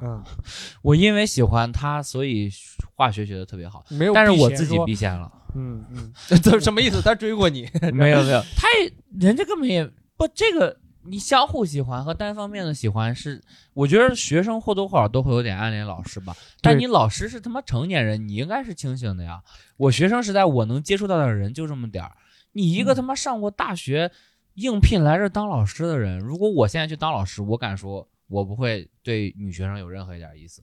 [0.00, 0.22] 嗯，
[0.82, 2.50] 我因为喜欢他，所以
[2.94, 4.24] 化学学的特别好，没有但。
[4.24, 5.30] 是我自己避嫌了。
[5.54, 7.02] 嗯嗯， 这什么意思？
[7.02, 7.68] 他追过你？
[7.92, 9.84] 没有没有，他也人家根本也
[10.16, 13.42] 不这个，你相互喜欢和单方面的喜欢是，
[13.74, 16.36] 我觉得学生或多或少都会有点暗恋老师吧。
[16.60, 19.42] 但你老师是他妈成年人，你应该是清醒的呀。
[19.76, 22.12] 我学生时代我能接触到的人就这么点儿，
[22.52, 24.12] 你一个他妈上过大学
[24.54, 30.62] 应聘来这儿当老师的人，如果我现在去当老师，我敢说，我不会对女学生有任何一点意思。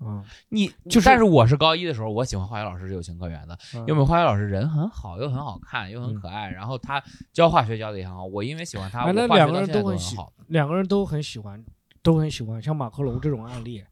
[0.00, 8.24] 嗯，你就是但是我是高一的时候，我喜欢化学老师是有情可原的，嗯因为我们化学老师人很好，又很好看，又很可爱，然后他教化学教的也很好。
[8.24, 10.16] 我因为喜欢他，两个人都很喜。
[10.46, 11.64] 两个人都很喜欢，
[12.00, 13.84] 都很喜欢，像马克龙这种案例，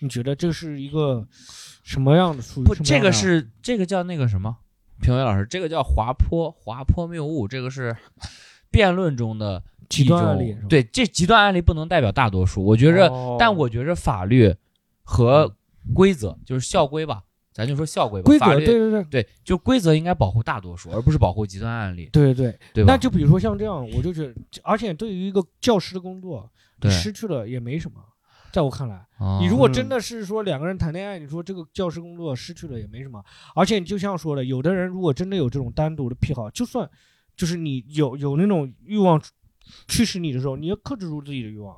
[0.00, 1.24] 你觉得这是一个
[1.84, 2.42] 什么样的？
[2.42, 4.56] 属于不，这个是这个叫那个什么，
[5.00, 7.96] 评委老师，这个叫滑坡滑坡谬误，这个是
[8.76, 12.62] 辩论中的极端案例对，这极端案例不能代表大多数。
[12.62, 14.54] 我觉着，哦但我觉着法律
[15.02, 15.56] 和
[15.94, 17.22] 规则就是校规吧，
[17.54, 18.26] 咱就说校规吧。
[18.26, 22.58] 规则，对对对对，就规则应该保护大多数，而不是保护极端案例，对对对。
[22.74, 22.84] 对？
[22.84, 26.50] 那就比如说像这样，我就觉得，而且对于一个教师的工作，
[26.82, 27.98] 你，失去了也没什么。
[28.52, 33.22] 在我看来，哦你如果嗯真的是说两个人谈恋爱，你说这个教师工作失去了也没什么。
[33.54, 36.88] 而且你就像说的，有的人如果真的有这种单独的癖好，就算
[37.36, 39.20] 就是你有有那种欲望
[39.88, 41.76] 驱使你的时候，你要克制住自己的欲望。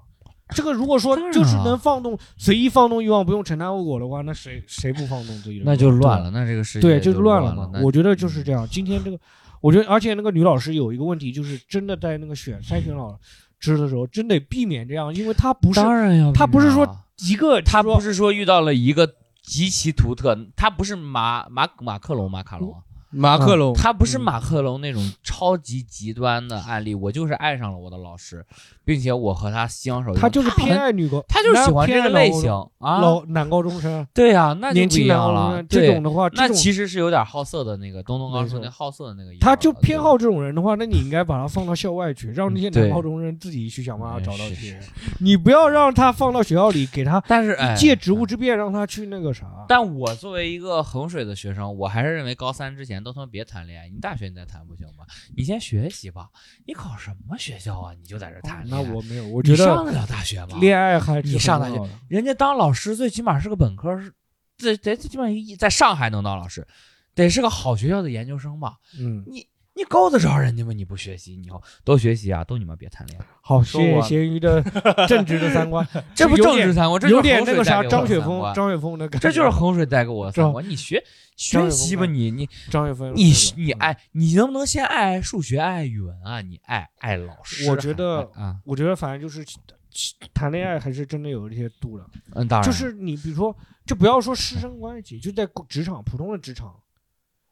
[0.54, 5.64] 这个如果说就是能放纵、随意放纵欲望，不用承担后果的话，那谁谁不放纵自己的？
[5.66, 7.54] 那就乱了，那这个世界对，就就是乱了。
[7.54, 8.66] 嘛我觉得就是这样。
[8.70, 9.20] 今天这个，
[9.60, 13.14] 我觉得，而且那个女老师有一个问题，就是真的在那个选筛选老
[13.58, 16.88] 师的时候，真得避免这样，因为她不是当然要他不是说
[17.28, 19.06] 一个，他说不是说遇到了一个
[19.42, 24.20] 极其独特，她不是马马马克龙马卡龙啊，马克龙，他不是嗯。
[24.20, 28.44] 马克龙那种超级极端的案例，我就是爱上了我的老师，
[28.84, 30.14] 并且我和他相守。
[30.14, 32.42] 他就是偏爱女高，他就是喜欢这个类型。
[32.42, 35.66] 偏爱啊，老男高中生，对呀、那就不一年轻男样了高中生。
[35.68, 38.58] 这种的话，那其实是有点好色的那个东东刚没错。
[38.58, 44.82] 说那好色的那个意思，他就偏好这种人的话，那你应该把他放到校外去，让那些男高中生自己去想办法哎找到这是是些人。
[45.20, 49.46] 你不要让他放到学校里，给他但是哎，借职务之便，让他去那个啥。
[49.66, 53.88] 但我作为一个衡水的学生，我还是认为高三之前都他妈别谈恋爱。
[53.88, 55.06] 你大学你再谈不行吗？
[55.36, 56.28] 你先学习吧。
[56.66, 57.92] 你考什么学校啊？
[57.94, 58.64] 你就在这谈？
[58.68, 60.58] 那我没有，我我觉得上得了大学吗？
[60.60, 61.76] 恋爱还是你上大学
[62.08, 64.12] 人家当老师最起码是个本科，是
[64.56, 66.66] 这得最起码一在上海能当老师，
[67.14, 68.76] 得是个好学校的研究生吧？
[68.98, 69.46] 嗯，你
[69.88, 70.72] 你够得着人家吗？
[70.74, 73.18] 你不学习，你要多学习啊，都你妈别谈恋。
[73.18, 74.62] 爱，好，说谢谢我咸鱼的
[75.08, 80.68] 正直的三观， 这不有点政治三观，这就是有点那个啥张雪峰张雪峰的感觉，这就是衡水带给我的三观。
[80.68, 81.02] 你学
[81.36, 86.42] 学习吧，你你张雪峰你你爱你能不能先爱爱数学、爱爱语文啊？
[86.42, 89.42] 你爱爱老师，我觉得啊，我觉得反正就是
[90.34, 92.68] 谈恋爱还是真的有一些度的，嗯，当然。
[92.68, 96.76] 就是你比如说，就不要说师生关系，就在职场普通的职场，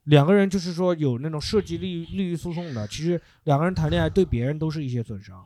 [0.07, 5.45] 两个人就是说有那种涉及利益利益诉讼的，其实两个人谈恋爱对别人都是一些损伤，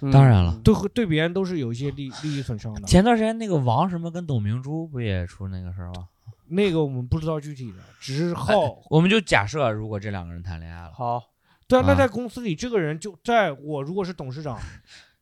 [0.00, 2.82] 嗯当然了对对别人都是有一些利利益损伤的。
[2.82, 6.08] 前段时间那个王什么跟董明珠不也出那个事儿吗？
[6.48, 8.82] 那个我们不知道具体的，只是好。
[8.88, 11.22] 我们就假设如果这两个人谈恋爱了，好，
[11.68, 14.58] 对啊，那啊在公司里，这个人就在我如果是董事长，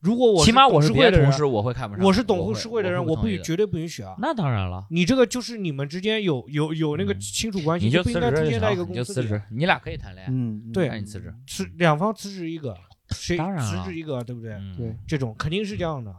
[0.00, 2.04] 如果我起码我董是事会的人别的同事，我会看不上。
[2.04, 4.14] 我是董会事会的人，我不绝对不允许啊。
[4.18, 9.26] 那当然了，你这个就是你们之间有有有那个嗯亲属关系，你就不应该辞职就出现在一个行，你就公司里。
[9.26, 10.30] 辞职，你俩可以谈恋爱。
[10.32, 11.34] 嗯，对那你辞职。
[11.46, 12.76] 辞两方辞职一个，
[13.11, 14.52] 谁辞职一个，对不对？
[14.52, 16.14] 嗯对，这种肯定是这样的。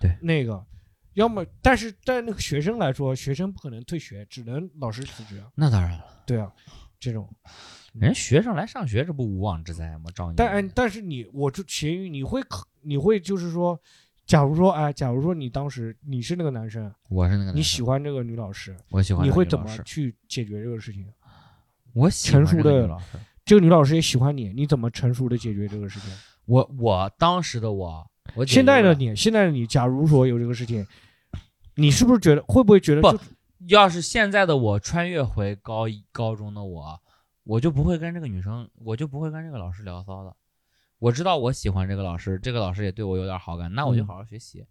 [0.00, 0.64] 对，那个，
[1.14, 5.44] 要么，但是在那个学生来说，学生不可能退学，只能老师辞职啊。
[5.54, 6.50] 那当然了，对啊，
[6.98, 7.28] 这种。
[7.98, 10.10] 人学生来上学，这不无妄之灾吗？
[10.14, 13.78] 照你但哎但是你，我就咸鱼，你会考，你会就是说，
[14.26, 21.06] 假如说，哎，假如说你当时你是那个男生，我是那个你男生喜欢这个女老师，我喜欢你会怎么去解决这个事情？
[21.94, 22.98] 我成熟的。
[23.44, 26.10] 这个女老师也喜欢你，你怎么成熟的解决这个事情？
[26.44, 30.86] 我我当时的我，我现在的你，现在的你，假如说有这个事情，
[31.74, 33.18] 你是不是觉得会不会觉得不
[33.68, 37.00] 要是现在的我穿越回高一高中的我，
[37.48, 40.36] 我就不会跟这个女生，我就不会跟这个老师聊骚的。
[40.98, 44.66] 我知道我喜欢这个老师，这个老师也对我有点好感，那我就嗯好好学习。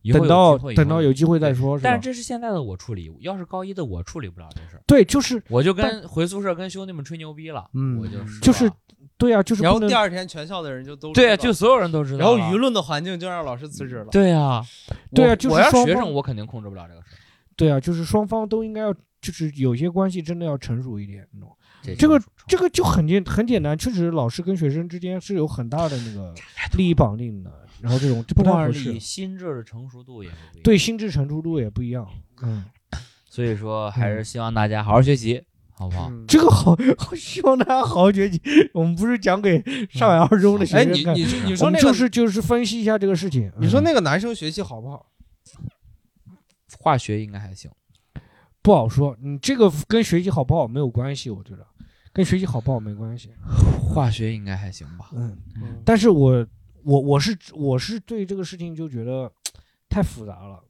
[0.00, 2.00] 以后有等到机会等到有机会再说，是但是？
[2.00, 8.70] 这是现在的我处理，要是高一的我处理不了这事儿，对，就是我就跟回宿舍跟兄弟们吹牛逼了，嗯我就是就是
[9.18, 12.38] 对啊，就是然后第二天全校的人就都对啊，就所有人都知道了。
[12.38, 14.06] 然后舆论的环境就让老师辞职了。
[14.06, 14.64] 对啊，
[15.14, 17.18] 对啊我我要就是双方学生，我肯定控制不了这个事儿。
[17.54, 21.28] 对啊，就是双方都应该要，就是有些关系真的要成熟一点。
[21.82, 26.34] 这这个这个就很简很简单，确实老师跟学生之间是有很大的那个
[26.76, 28.98] 利益绑定的，然后这种不光是。
[28.98, 30.62] 心智的成熟度也不一样。
[30.64, 32.06] 对，心智成熟度也不一样。
[32.42, 32.64] 嗯，
[33.28, 36.08] 所以说还是希望大家好好学习，好不好？
[36.10, 38.40] 嗯这个好，好希望大家好好学习。
[38.74, 43.48] 我们不是讲给上海二中的学哎，生看，你你你说那个，就是就是分析一下这个事情。
[43.56, 45.06] 嗯你说那个男生学习好不好？
[46.80, 47.70] 化学应该还行。
[48.68, 51.66] 不好说，你这个跟学习好不好没有关系，我觉得
[52.12, 53.30] 跟学习好不好没关系。
[53.80, 55.08] 化学应该还行吧？
[55.14, 56.46] 嗯，嗯但是我
[56.84, 59.32] 我我是我是对这个事情就觉得
[59.88, 60.62] 太复杂了，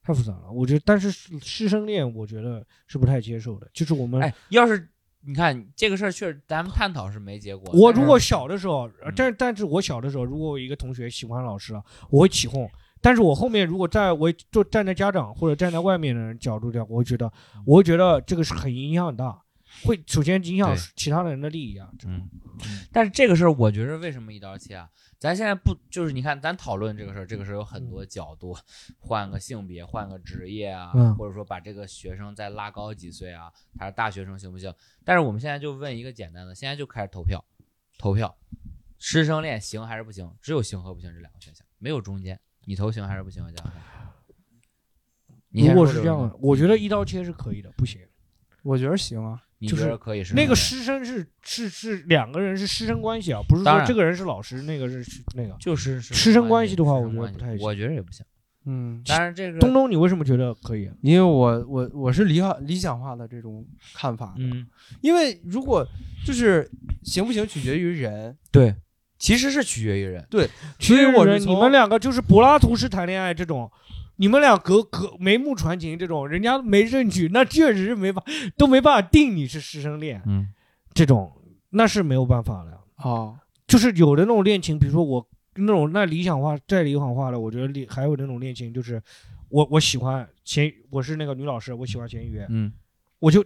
[0.00, 0.52] 太复杂了。
[0.52, 3.68] 我觉得，但是师生恋，我觉得是不太接受的。
[3.74, 4.88] 就是我们，哎，要是
[5.22, 7.72] 你看这个事儿，确实咱们探讨是没结果。
[7.74, 12.70] 我如果小的时候，但但是我小的时候，如果我一个同学喜欢老师了，我会起哄。
[13.00, 17.32] 但是我后面如果在我就站在家长或者站在外面的人角度讲，我会觉得，
[17.64, 19.42] 我会觉得这个是很影响很大。
[19.84, 21.88] 会首先影响其他人的利益啊。
[22.04, 22.28] 嗯，
[22.92, 24.90] 但是这个事儿，我觉得为什么一刀切啊？
[25.16, 28.56] 咱现在不就是你看，咱讨论这个事儿，这个事儿有很多角度，
[28.98, 34.74] 换个性别，换个职业啊，嗯或者说把这个学生再拉高几岁啊，他是大学生行不行？
[35.04, 37.42] 但是我们现在就问一个简单的，现在就开始投票，
[37.96, 38.36] 投票，
[38.98, 40.28] 师生恋行还是不行？
[40.42, 42.38] 只有行和不行这两个选项，没有中间。
[42.70, 43.50] 你投行还是不行啊？
[43.50, 43.72] 江海
[45.48, 48.00] 你如果是这样的我觉得一刀切是可以的，不行。
[48.62, 49.42] 我觉得行啊。
[49.58, 55.56] 你觉就是得可以是那个师师生是是是两个人是师生关系啊，不是当然说这个人是老师，那个是是那个。
[55.58, 58.24] 就是师生关系的话我觉得不太行我觉得也不行。
[58.66, 60.94] 嗯，当然这个东东，你为什么觉得可以啊？
[61.02, 64.66] 因为我我我是理想理想化的这种看法的，嗯，
[65.00, 65.84] 因为如果
[66.24, 66.70] 就是
[67.02, 68.74] 行不行取决于人，对，
[69.20, 70.26] 其实是取决于人。
[70.80, 73.70] 所以我是从你们两个就是柏拉图式谈恋爱这种，
[74.16, 78.24] 你们俩隔隔眉目传情这种，人家没证据，那确实是没法
[78.56, 80.48] 都没办法定你是师生恋嗯
[80.92, 81.30] 这种，
[81.68, 82.80] 那是没有办法的。
[82.96, 89.00] 啊，就是有的那种恋情，比如说我那种那理想化再理想化的，我觉得恋还有那种恋情，就是
[89.48, 92.72] 我我喜欢咸，我是那个女老师，我喜欢咸鱼，嗯
[93.18, 93.44] 我就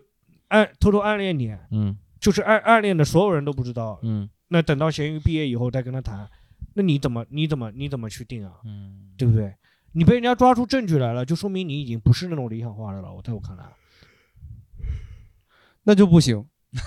[0.49, 3.99] 暗偷偷暗恋你，嗯就是暗暗恋的所有人都不知道。
[4.03, 6.31] 嗯那等到咸鱼毕业以后再跟他谈，
[6.75, 8.53] 那你怎么你怎么你怎么去定啊？
[8.65, 9.53] 嗯，对不对？
[9.95, 13.13] 你被人家抓出证据来了，就说明你已经不是那种理想化的了。
[13.13, 13.65] 我在我看来，
[15.83, 16.47] 那就不行。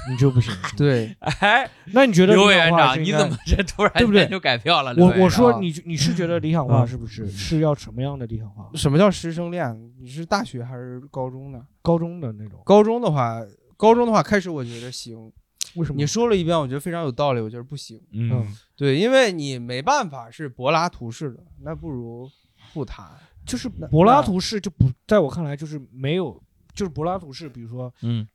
[0.09, 0.53] 你就不行。
[0.75, 4.93] 对，哎，那你觉得刘委员长，你怎么这突然对不对间就改票了？
[4.97, 7.29] 我我说你你是觉得理想化嗯是不是？
[7.29, 8.69] 是要什么样的理想化？
[8.75, 9.91] 什么叫师生恋？
[9.99, 11.65] 你是大学还是高中的？
[11.81, 12.61] 高中的那种？
[12.65, 13.41] 高中的话，
[13.77, 15.31] 高中的话开始我觉得行。
[15.77, 15.97] 为什么？
[15.97, 18.01] 你说了一遍，我觉得非常有道理，我觉得不行。
[18.11, 22.29] 嗯对，因为你没办法是柏拉图式的，那不如
[22.73, 23.07] 不谈。
[23.45, 28.27] 就是柏拉图式就不在我看来就是没有，就是柏拉图式，比如说嗯，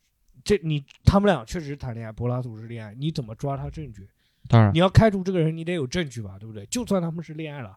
[0.43, 4.09] 这你他们俩确实谈恋爱，柏拉图式恋爱，你怎么抓他证据？
[4.49, 6.65] 当然你要开除这个人，你得有证据吧，对不对？
[6.67, 7.77] 就算他们是恋爱了，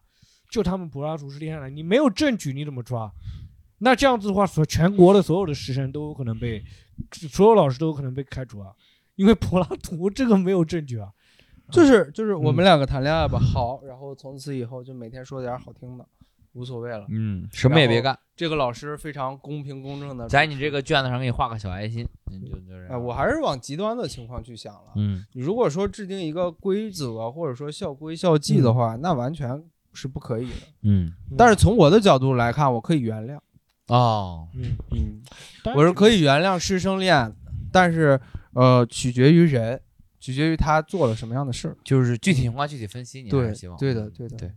[0.50, 3.12] 就他们柏拉图式恋爱了，你没有证据，你怎么抓？
[3.78, 6.64] 那这样子的话，所全国的所有的师生都有可能被，
[7.12, 8.72] 所有老师都有可能被开除啊，
[9.16, 11.08] 因为柏拉图这个没有证据啊。
[11.68, 16.06] 就是就是我们两个谈恋爱吧，好，然后从此以后就每天说点好听的，
[16.52, 17.04] 无所谓了。
[17.08, 24.92] 嗯，什么也别干，这个老师非常公平公正的，在你这个卷子上给你画个小爱心，你就就是哎，我还是往极端的情况去想了。
[24.94, 29.60] 嗯你如果说制定一个规则或者说校规校纪的话，那完全
[29.92, 30.66] 是不可以的。
[30.82, 33.40] 嗯但是从我的角度来看，我可以原谅，
[33.88, 37.34] 哦，嗯，嗯，我是可以原谅师生恋，
[37.72, 38.20] 但是
[38.56, 39.80] 呃，取决于人，
[40.18, 41.76] 取决于他做了什么样的事儿。
[41.84, 44.50] 就是具体情况具体分析，你还对是希望对的对的对，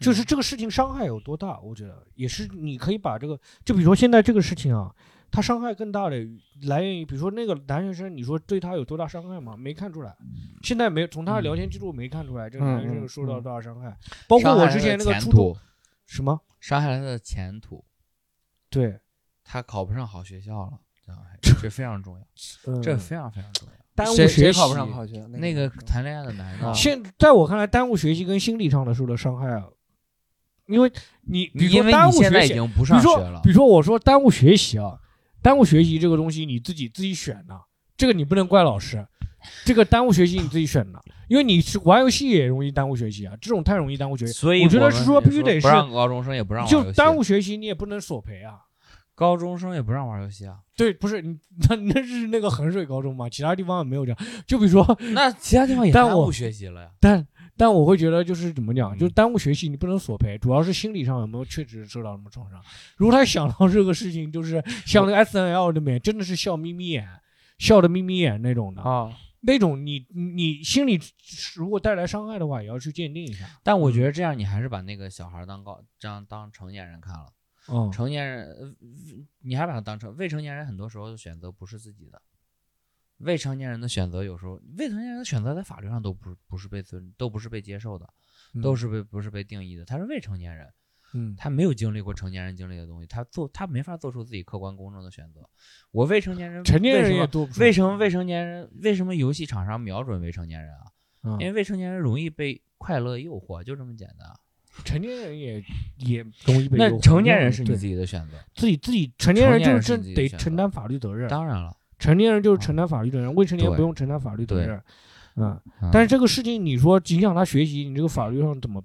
[0.00, 4.90] 就是这个事情伤害有多大，我觉得也是你可以把这个，就比如说现在这个事情啊，
[5.30, 6.16] 它伤害更大的
[6.62, 9.54] 来源于，比如说那个男学生，你说对他有多大伤害吗？
[9.56, 10.16] 没看出来，
[10.62, 13.96] 现在没从他的聊天记录没看出来这个嗯男生有嗯受到嗯多大伤害，
[14.28, 15.56] 包括我之前那个前初中，
[16.06, 17.84] 什么，伤害了他的前途，
[18.70, 19.00] 对，
[19.44, 20.80] 他考不上好学校了，
[21.40, 22.20] 这非常重要，
[22.66, 23.74] 嗯这非常非常重要。
[23.94, 25.26] 耽误学习，考不上考学？
[25.26, 29.64] 那个个谈恋爱的男的啊，现在我看来，耽误学习跟心理上的受的伤害啊，
[30.66, 30.90] 因为
[31.26, 34.98] 你比如说因为耽误你现在已学习，经不比如说上学了比，如说我说耽误学习啊，
[35.42, 37.54] 耽误学习这个东西你自己自己选的，
[37.96, 39.06] 这个你不能怪老师，
[39.66, 40.98] 这个耽误学习你自己选的，
[41.28, 48.60] 因为你是玩游戏也容易耽误学习啊，这种太容易耽误学习，所以我觉得是说必须得是不让高中生也不让就耽误学习你也不能索赔啊。
[49.14, 50.58] 高中生也不让玩游戏啊。
[50.76, 54.18] 对，不是你，那那是那个衡水高中嘛，其他地方也没有这样。
[54.46, 56.90] 就比如说，那其他地方也耽误学习了呀。
[56.98, 62.60] 但但我会觉得就是怎么讲，嗯就是耽误学习你不能索赔，主要是心理上有没有确实受到什么创伤。
[62.96, 67.06] 如果他想到这个事情，就是像那个 S N L 里面真的是笑眯眯眼，
[67.58, 70.98] 笑的眯眯眼那种的，啊，那种你你心里
[71.54, 73.44] 如果带来伤害的话，也要去鉴定一下。
[73.62, 77.26] 但我觉得这样你还是把那个小孩当高这样当成年人看了。
[77.68, 78.74] 嗯，成年人，呃
[79.40, 82.20] 你还把他当成未成年人，很多时候的选择不是自己的。
[83.18, 88.08] 未成年人的选择有时候，未成年人的选择在法律上都不是不是被尊，都不是被接受的，
[88.60, 89.84] 都是被不是被定义的。
[89.84, 90.68] 他是未成年人，
[91.14, 95.48] 嗯他没有经历过成年人经历的东西，他做他没法做出自己客观公正的选择。
[95.92, 100.86] 我未成年人，成年人为什么为什么未成年人为什么游戏厂商瞄准未成年人啊？
[101.22, 104.28] 嗯因为未成年人容易被快乐诱惑，就这么简单。
[104.84, 105.62] 成年人也
[105.98, 111.76] 也容易被那成年人是你自己的选择，自己自己成年人就是得承担法律责任，当然了。
[111.98, 114.80] 成年人就是承担法律责任，未成年不用承担法律责任。
[115.36, 115.88] 嗯，嗯。
[115.92, 118.82] 但是这个事情你说影响他学习，你这个法律上怎么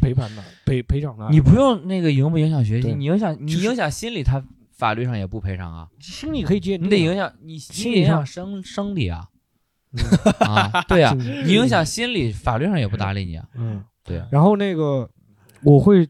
[0.00, 0.42] 赔偿呢？
[0.66, 1.28] 赔赔偿呢？
[1.30, 9.28] 你不用那个影不影响学习，你影响你影响心理，他法律上也不赔偿啊，心理可以界定啊，你得影响你，心理上响生生理啊。
[9.92, 10.02] 嗯。
[10.48, 15.08] 啊，对啊，你影响心理，法律上也不搭理你啊，嗯，对啊，然后那个
[15.62, 16.08] 我会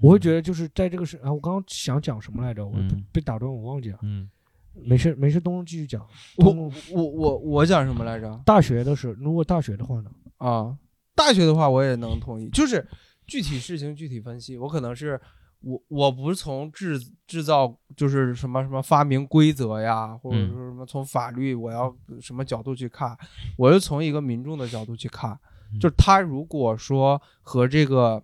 [0.00, 2.74] 我会觉得就是在这个事啊，我刚刚想讲什么来着，我
[3.12, 3.98] 被打断，我忘记了。
[4.02, 4.28] 嗯
[4.74, 6.00] 没事没事，东东继续讲。
[6.38, 6.50] 我
[6.94, 8.40] 我我我讲什么来着？
[8.46, 10.10] 大学的是，如果大学的话呢？
[10.38, 10.74] 啊，
[11.14, 12.88] 大学的话我也能同意，就是
[13.26, 14.56] 具体事情具体分析。
[14.56, 15.20] 我可能是
[15.60, 23.14] 我我不是从制制造就是什么什么发明规则呀，或者嗯说什么从法律我要什么角度去看，
[23.58, 25.38] 我是从一个民众的角度去看。
[25.72, 28.22] 嗯就是他如果说和这个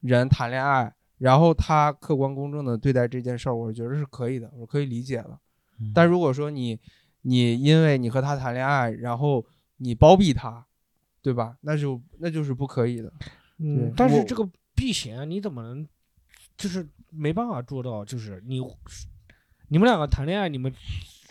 [0.00, 5.38] 人谈恋爱，然后他客观公正的对待这件事儿，我觉得是可以的，我可以理解的。
[5.80, 6.78] 嗯但如果说你
[7.22, 9.44] 你因为你和他谈恋爱，然后
[9.78, 10.64] 你包庇他，
[11.20, 11.56] 对吧？
[11.62, 13.12] 那就那就是不可以的。
[13.58, 15.88] 嗯但是这个避嫌你怎么能，
[16.56, 18.60] 就是没办法做到，就是你
[19.68, 20.72] 你们两个谈恋爱，你们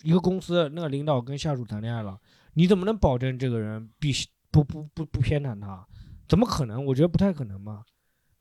[0.01, 2.20] 一个公司那个领导跟下属谈恋爱了，
[2.55, 4.11] 你怎么能保证这个人避
[4.54, 5.84] 不不不不偏袒他？
[6.30, 6.86] 怎么可能？
[6.86, 7.84] 我觉得不太可能嘛。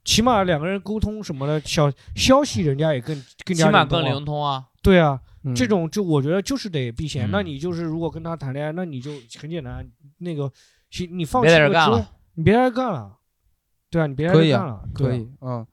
[0.04, 7.28] 起码两个人沟通什么的，消消息人家也更更加起码更灵通啊对啊，嗯这种就我觉得就是得避嫌。
[7.28, 9.88] 嗯那你就是如果跟他谈恋爱，那你就很简单，
[10.18, 10.52] 那个
[10.90, 13.18] 行你放弃别在这干了，你别在这干了。
[13.90, 15.66] 对啊，你别在这干了，对啊可以，嗯，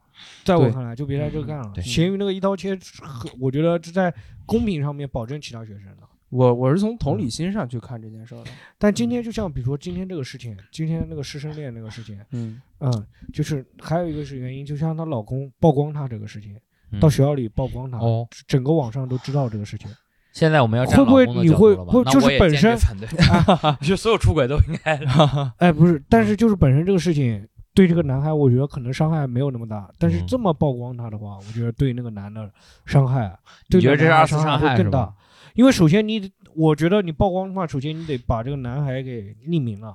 [0.46, 1.72] 在我看来，就别在这干了。
[1.74, 4.14] 对闲鱼那个一刀切，和我觉得是在
[4.46, 6.09] 公平上面保证其他学生的。
[6.30, 8.52] 我我是从同理心上去看这件事儿的。
[8.78, 12.62] 但今天就像比如说今天这个事情，今天那个师生恋那个事情，嗯。
[12.80, 16.56] 嗯，就是还有一个是原因，就像她老公曝光她这个事情，
[16.92, 19.90] 嗯到学校里曝光她，哦，整个网上都知道这个事情。
[20.32, 21.76] 现在我们要站会不会你会
[22.06, 23.08] 就是本身反对，
[23.86, 24.96] 就所有出轨都应该
[25.58, 30.28] 哎，不是，但是就是本身这个事情对这个男孩，我觉得可能伤害没有那么大，但是嗯。
[30.28, 32.50] 这么曝光他的话，我觉得对那个男的
[32.86, 33.38] 伤害，
[33.70, 35.14] 你觉得这是二次伤伤害更大。
[35.60, 39.94] 因为首先你，我觉得你曝光的话，首先你得把这个男孩给匿名了，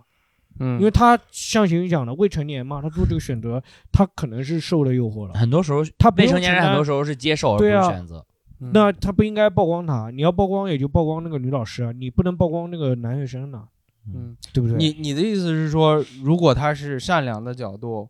[0.61, 8.19] 嗯，因为他像邢宇讲的，未成年嘛，他做这个选择，他可能是受了诱惑了，很多时候他未成年人很多时候是接受而不对啊是选择。
[8.61, 13.65] 嗯那他不应该曝光他，你要曝光也就曝光那个女老师啊，你不能曝光那个男学生呢，
[14.15, 14.77] 嗯，对不对？
[14.77, 18.07] 你你的意思是说，如果他是善良的角度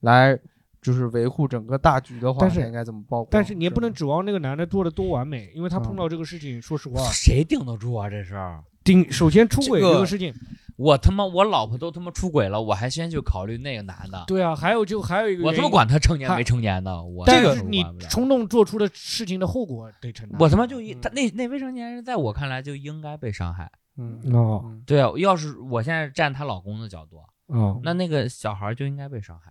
[0.00, 0.38] 来
[0.84, 3.28] 就是维护整个大局的话，但是应该怎么曝光？
[3.30, 8.62] 但是你也不能指望那个男的做的多完美，因为他碰嗯到这个事情，说实话，谁顶得住啊这事儿？
[8.84, 10.34] 顶首先出轨这个这个事情，
[10.76, 20.38] 我他妈我老婆都他妈出轨了，我还先去考虑那个男的，对啊，还有就还有一个我他妈，管他成年没成年的，我但这个是你冲动做出的事情的后果得承担。
[20.38, 23.72] 我他妈就一嗯他那那未成年人，在我看来就应该被伤害。
[23.96, 27.16] 嗯哦嗯对啊，要是我现在站她老公的角度，
[27.46, 29.50] 哦，那那个小孩就应该被伤害。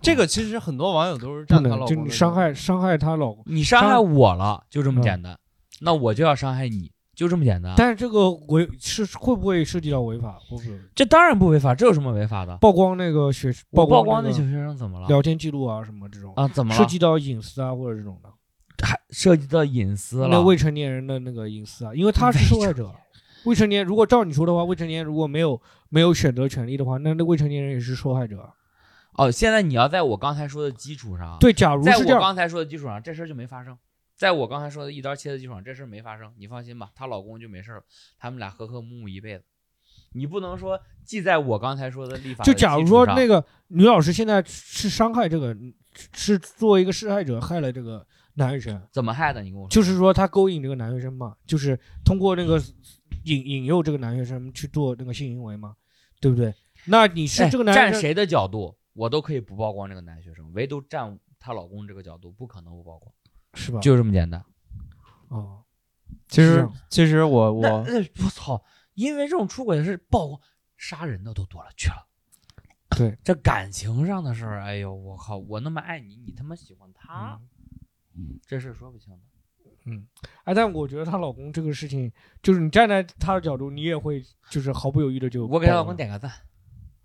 [0.00, 5.38] 这个其实很多网友都是不站她老公的能就你伤害伤害她老公，你伤害我了，就这么嗯简单，
[5.80, 7.74] 那我就要伤害你，就这么简单。
[7.76, 10.38] 但是这个违是会不会涉及到违法？
[10.48, 12.56] 会不会这当然不违法，这有什么违法的？
[12.58, 15.08] 曝光那个学我曝光那个光那小学生怎么了？
[15.08, 16.78] 聊天记录啊什么这种，啊，怎么了？
[16.78, 18.28] 涉及到隐私啊或者这种的，
[18.86, 20.42] 还涉及到隐私那了。
[20.42, 22.92] 未成年人的那个隐私啊，因为他是受害者。
[23.44, 25.58] 未成年如果照你说的话，未成年如果没有
[25.88, 28.46] 没有选择权利的话，那那未成年人也是受害者。
[29.14, 33.76] 哦，现在你要在我刚才说的基础上，对，假如在我刚才说的基础上，这事儿就没发生。
[34.16, 37.82] 在我刚才说的一刀切的基础上，这事儿没发生，你放心吧，她老公就没事儿，
[38.18, 39.44] 他们俩和和睦睦一辈子。
[40.12, 45.56] 你不能说记在我刚才说的立法的就假如说那个女老师现在是伤害这个，
[46.12, 49.42] 是作为一个施害者害了这个男学生，怎么害的？
[49.42, 52.60] 你跟我说，就是说她勾引这个男学生嘛，就是通过那个
[53.24, 55.76] 引引诱这个男学生去做那个性行为嘛，
[56.20, 56.54] 对不对？
[56.86, 63.12] 那你是哎这个男站谁的角度，我都可以不曝光这个男学生，唯独站她老公这个角度，不可能不曝光，
[63.54, 63.80] 是吧？
[63.80, 64.44] 就这么简单。
[65.28, 65.62] 哦，
[66.28, 68.62] 其实其实我我我操，
[68.94, 70.40] 因为这种出轨的事曝光，
[70.76, 72.06] 杀人的都多了去了。
[72.96, 77.40] 对，这感情上的事儿，哎呦我靠，我那么爱你，你他妈喜欢他，
[78.46, 79.20] 这事儿说不清的。
[79.86, 80.06] 嗯，
[80.44, 82.12] 哎，但我觉得她老公这个事情，
[82.42, 86.30] 就是你站在她的角度，你也会就是毫不犹豫的就我给她老公点个赞，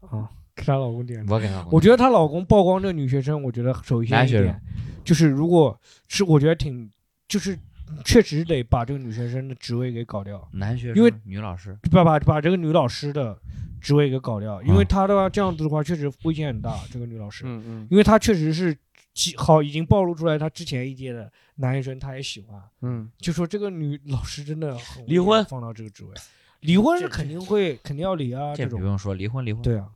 [0.01, 1.25] 啊，给她老公点。
[1.27, 1.73] 我给她老公。
[1.73, 4.61] 我觉得她老公曝光这个女学生，我觉得首先一点
[5.03, 6.89] 就是，如果是我觉得挺，
[7.27, 7.57] 就是
[8.03, 13.37] 确实得把这个女学生的职位给搞掉，男学生，因为女老师，把把把这个女老师的
[13.79, 16.75] 职位给搞掉，因为嗯她的话这样子的话，确实危险很大。
[16.91, 18.75] 这个女老师，嗯嗯因为她确实是
[19.13, 26.15] 其好已经暴露出来，她之前一届的男学生她也喜欢，嗯就说这个女老师真的很危离婚放到这个职位，
[26.61, 29.61] 离婚是肯定会肯定要离啊，这种不用说，离婚离婚。
[29.61, 29.87] 对啊。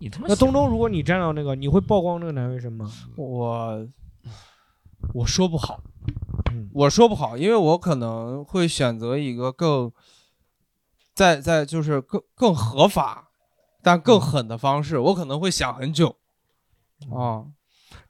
[0.00, 2.90] 你他妈那东东，如果你站到那个，你会曝光那个男学生吗？
[3.16, 3.86] 我
[5.14, 5.80] 我说不好，
[6.52, 9.92] 嗯，我说不好，因为我可能会选择一个更
[11.14, 13.30] 在在就是更更合法，
[13.82, 16.16] 但更狠的方式，我可能会想很久
[17.12, 17.44] 啊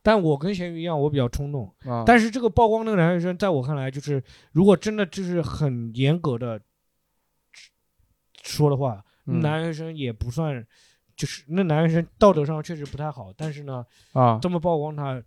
[0.02, 1.74] 但我跟咸鱼一样，我比较冲动。
[1.84, 2.04] 啊！
[2.06, 4.22] 但是这个曝光那个男学生，在我看来，就是
[4.52, 6.60] 如果真的就是很严格的
[8.42, 10.66] 说的话，嗯男学生也不算，
[11.20, 13.30] 就是那男学生道德上确实不太好。
[13.36, 15.22] 但是呢，啊这么曝光他，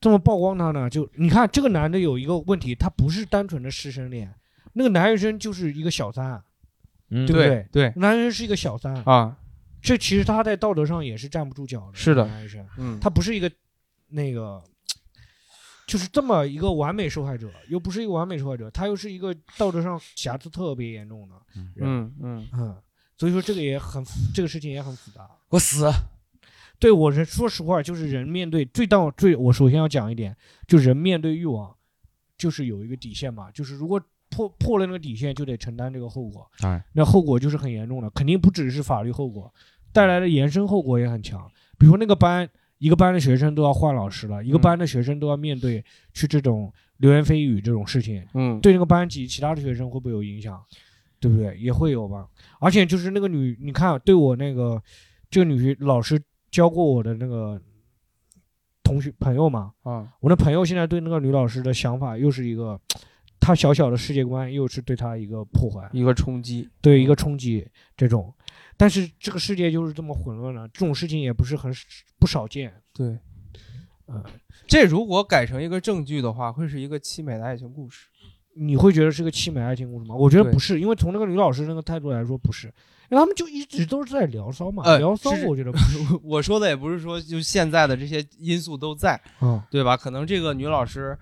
[0.00, 4.34] 这么曝光他呢，就你看这个男的有一个问题，他不是单纯的师生恋，
[4.72, 6.42] 那个男学生就是一个小三，
[7.10, 7.68] 嗯对不对？
[7.70, 9.38] 对男学生是一个小三，啊，
[9.80, 11.94] 这其实他在道德上也是站不住脚的。
[11.94, 12.66] 是的男学生。
[12.78, 13.48] 嗯，他不是一个
[14.08, 14.60] 那个，
[15.86, 21.34] 就是这么一个完美受害者，又不是一个完美受害者，他又是一个道德上瑕疵特别严重的
[21.74, 22.76] 人，嗯嗯嗯，
[23.16, 24.04] 所以说这个也很
[24.34, 25.26] 这个事情也很复杂。
[25.50, 25.90] 给我死！
[26.78, 31.74] 对我人说实话，就是人面对最到最，我首先要讲一点，就人面对欲望，
[32.36, 39.52] 就是有一个底线嘛，就是如果破破了那个底线，就得承担这个后果，当然，那后果就是很严重的，肯定不只是法律后果，
[39.92, 41.48] 带来的延伸后果也很强。
[41.78, 42.48] 比如说那个班，
[42.84, 45.82] 一个班的学生都要换老师了，一个班的学生都要面对
[46.12, 50.62] 去这种流言蜚语这种事情，嗯，对那个班级其他的学生会不会有影响？
[51.18, 51.56] 对不对？
[51.56, 52.28] 也会有吧。
[52.60, 54.82] 而且就是那个女，你看对我那个
[55.30, 56.20] 这个女学老师
[56.50, 57.58] 教过我的那个
[58.82, 62.78] 同学朋友嘛，啊我那朋友现在对那个女老师的想法又是一个，
[63.40, 65.88] 她小小的世界观又是对她一个破坏。
[65.90, 67.66] 一个冲击，对一个冲击
[67.96, 68.30] 这种。
[68.76, 71.72] 但是这个世界就是这么混乱了，这种事情也不是很
[72.18, 72.72] 不少见。
[72.92, 73.18] 对，
[74.08, 74.22] 嗯，
[74.66, 78.08] 这如果改成一个正剧的话，会是一个凄美的爱情故事。
[78.56, 80.14] 你会觉得是个凄美爱情故事吗？
[80.14, 82.68] 我觉得不是，因为从那个女老师那个态度来说不是，
[83.10, 85.98] 因为他们就一直都是在聊骚嘛，呃聊骚我觉得不是。
[86.22, 89.96] 我说的也不是说就现在的这些因素都在，嗯，对吧？
[89.96, 91.18] 可能这个女老师，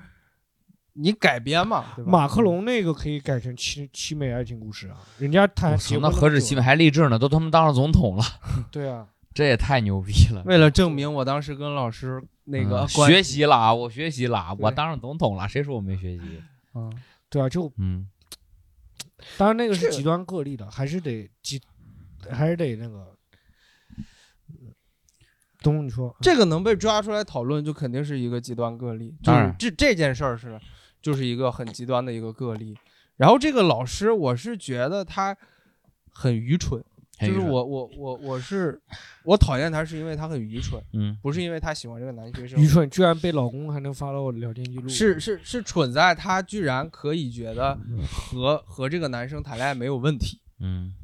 [0.94, 2.10] 你改编嘛，对吧？
[2.10, 7.18] 马克龙那个可以改成凄凄美爱情故事啊，人家谈我操，结婚那何止久凄美还励志呢？
[7.18, 8.24] 都他妈当上总统了，
[8.70, 10.42] 对啊， 这也太牛逼了！
[10.44, 16.42] 为了证明我当时跟老师那个嗯学习了啊，我学习了，对我当上总统了，谁说我没学习？
[16.72, 16.90] 啊，
[17.30, 18.06] 对啊，就嗯，
[19.38, 21.60] 当然那个是极端个例的，还是得极，
[22.30, 23.16] 还是得那个。
[25.62, 29.14] 东，你说这个能被抓出来讨论，就肯定是一个极端个例。
[29.22, 30.60] 就是这这件事儿是，
[31.02, 32.74] 就是一个很极端的一个个例。
[33.16, 35.36] 然后这个老师，我是觉得他
[36.10, 36.82] 很愚蠢，
[37.20, 38.80] 就是我我我我是
[39.24, 42.58] 我讨厌他，是因为他很愚蠢，嗯，不是因为他喜欢这个男学生。
[42.58, 47.78] 愚蠢，居然被老公还能发到聊天记录，是是是蠢在他居然可以觉得
[48.10, 50.94] 和和这个男生谈恋爱没有问题，嗯，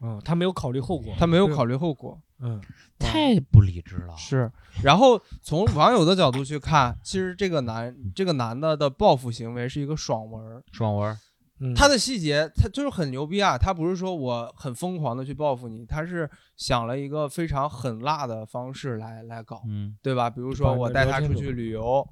[0.00, 2.20] 嗯，他没有考虑后果，他没有考虑后果。
[2.46, 2.60] 嗯，
[2.98, 4.14] 太不理智了。
[4.16, 11.18] 是，然后从网友的角度去看，其实这个男这个男的的报复行为是一个爽文，爽文，
[11.60, 20.28] 嗯他的细节他就是很牛逼啊，他不是说我很疯狂的去报复你，他是想了一个非常狠辣的方式来来搞，嗯对吧？
[20.28, 22.06] 比如说我带他出去旅游，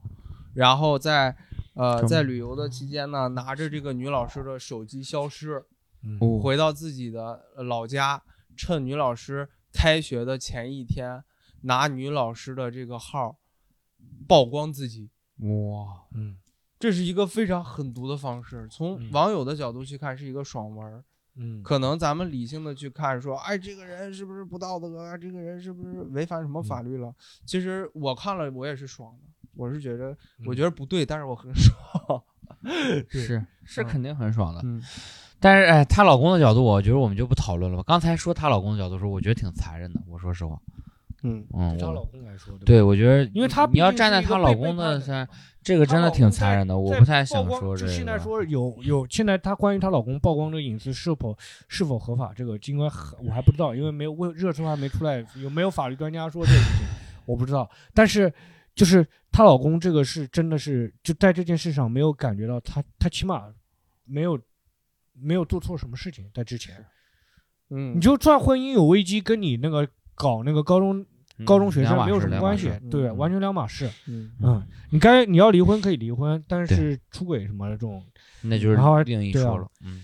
[0.54, 1.36] 然后在
[1.74, 5.62] 呃在旅游的期间呢，拿着这个女老师的手机消失，
[6.04, 6.40] 嗯哦。
[6.40, 8.22] 回到自己的呃老家，
[8.56, 11.22] 趁女老师开学的前一天，
[11.62, 13.38] 拿女老师的这个号
[14.28, 16.36] 曝光自己，哇，嗯
[16.78, 18.66] 这是一个非常狠毒的方式。
[18.68, 21.04] 从嗯网友的角度去看，是一个爽文。
[21.36, 25.16] 嗯，可能咱们理性的去看，说，哎，这个人是不是不道德啊？
[25.16, 27.14] 这个人是不是违反什么法律了？
[27.46, 29.48] 其实我看了，我也是爽的。
[29.54, 30.14] 我是觉得，
[30.44, 32.22] 我觉得不对，但是我很 爽。
[33.08, 34.60] 是是嗯肯定很爽的。
[34.64, 34.82] 嗯，
[35.42, 37.82] 但是哎，她老公的角度，我觉得我们就不讨论了吧。
[37.84, 40.00] 刚才说她老公的角度的时候，我觉得挺残忍的。
[40.08, 40.56] 我说实话，
[41.24, 45.28] 嗯，嗯，对她我老公来说，吧对我觉得，因为她你要站在她老公的叛的上，
[45.62, 46.78] 这个真的挺残忍的。
[46.78, 48.18] 我不太想说这个现在。
[48.18, 51.36] 说有有，现在她关于她老公曝光这个隐私是否
[51.68, 56.86] 是否合法，这个应该很我还不知道，因为没有问热搜还没出来，有没有法律专家说这个事情，
[57.26, 57.68] 我不知道。
[57.92, 58.32] 但是
[58.74, 63.44] 就是她老公这个是真的是就在这件事上没有感觉到她，她起码
[64.04, 64.38] 没有
[65.22, 66.84] 没有做错什么事情在之前。
[67.70, 71.00] 嗯，你就算婚姻有危机，跟你那个搞那个高中
[71.38, 73.90] 嗯高中学生没有什么关系，对，嗯完全两码事。
[74.06, 78.04] 嗯嗯，你该你要离婚可以离婚，但是出轨什么的这种，
[78.42, 79.66] 那就是另一说了。
[79.80, 80.02] 嗯，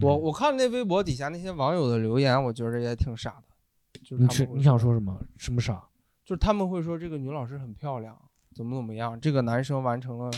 [0.00, 4.00] 我我看那微博底下那些网友的留言，我觉得也挺傻的。
[4.04, 5.20] 就是你是你想说什么？
[5.36, 5.82] 什么傻？
[6.24, 8.16] 就是他们会说这个女老师很漂亮，
[8.56, 10.30] 怎么怎么样，这个男生完成了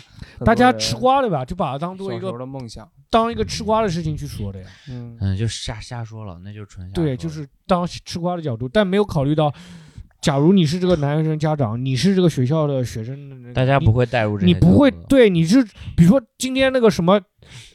[0.44, 2.88] 大家吃瓜的吧，就把它当做一个的梦想。
[3.08, 4.66] 当一个吃瓜的事情去说的呀。
[4.90, 7.04] 嗯嗯，就瞎瞎说了，那就纯瞎说。
[7.04, 9.54] 对，就是当吃瓜的角度，但没有考虑到
[10.20, 15.62] 假如你是这个男生家长，你是这个学校的学生，大家不会带入这些你不会对，你是
[15.96, 17.20] 比如说今天那个什么，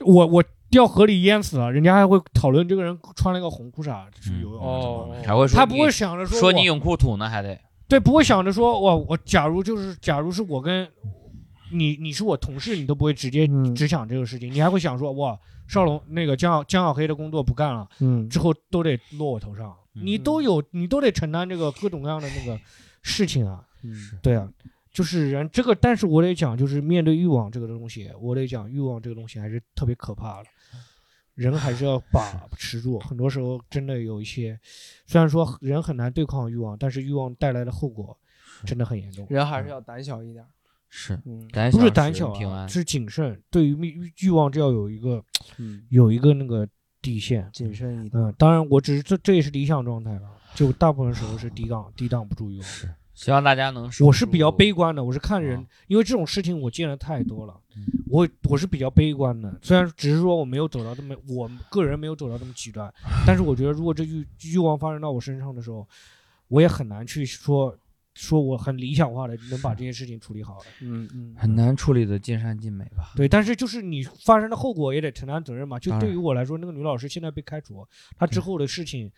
[0.06, 7.58] 我我掉河里淹死了，人家还会讨论这个人穿了一个红裤衩去游泳，哦还会说他不会想着说说你泳裤土呢，还得
[7.88, 10.90] 对，不会想着说我我假如就是假如是我跟
[11.72, 13.74] 你你是我同事，你都不会直接嗯。
[13.76, 18.30] 只想这个事情，你还会想说哇，少龙那个江小江小黑的工作不干了，嗯。
[18.30, 20.02] 之后都得落我头上，嗯。
[20.06, 22.60] 你都有你都得承担这个各种各样的那个
[23.02, 23.94] 事情啊，嗯。
[24.22, 24.50] 对啊。
[24.92, 30.50] 就是人这个，但是我得讲，就是面对欲望这个东西，我得讲欲望这个东西还是特别可怕的，
[31.36, 33.00] 人还是要把 持住。
[33.00, 34.60] 很多时候真的有一些，
[35.06, 38.18] 虽然说人很难对抗欲望，但是欲望带来的后果
[38.66, 39.26] 真的很严重。
[39.30, 40.46] 人还是要胆小一点。
[40.96, 43.42] 是嗯胆小不是胆小是谨慎。
[43.50, 45.24] 对于欲欲望，就要有一个
[45.58, 46.68] 嗯，有一个那个
[47.02, 47.50] 底线。
[47.52, 48.24] 谨慎一点。
[48.24, 52.64] 嗯，当然，我只是这这也是理想状态了，就大部分时候是抵挡抵挡不住欲望。
[52.64, 59.58] 是希望大家能守我是比较悲观的，我是看人啊，因为这种事情我见的太多了嗯，我我是比较悲观的。
[59.62, 62.92] 虽然只是说我没有走到这么，我个人没有走到这么极端，
[63.26, 65.88] 但是我觉得如果这欲欲望发生到我身上的时候，
[66.48, 67.76] 我也很难去说
[68.16, 70.66] 说我很理想化的能把这件事情处理好的。
[70.82, 73.12] 嗯嗯，很难处理的尽善尽美吧。
[73.16, 75.80] 对，但是就是你发生的后果也得承担责任嘛。
[75.80, 77.88] 就对于我来说，那个女老师现在被开除，
[78.18, 79.12] 她之后的事情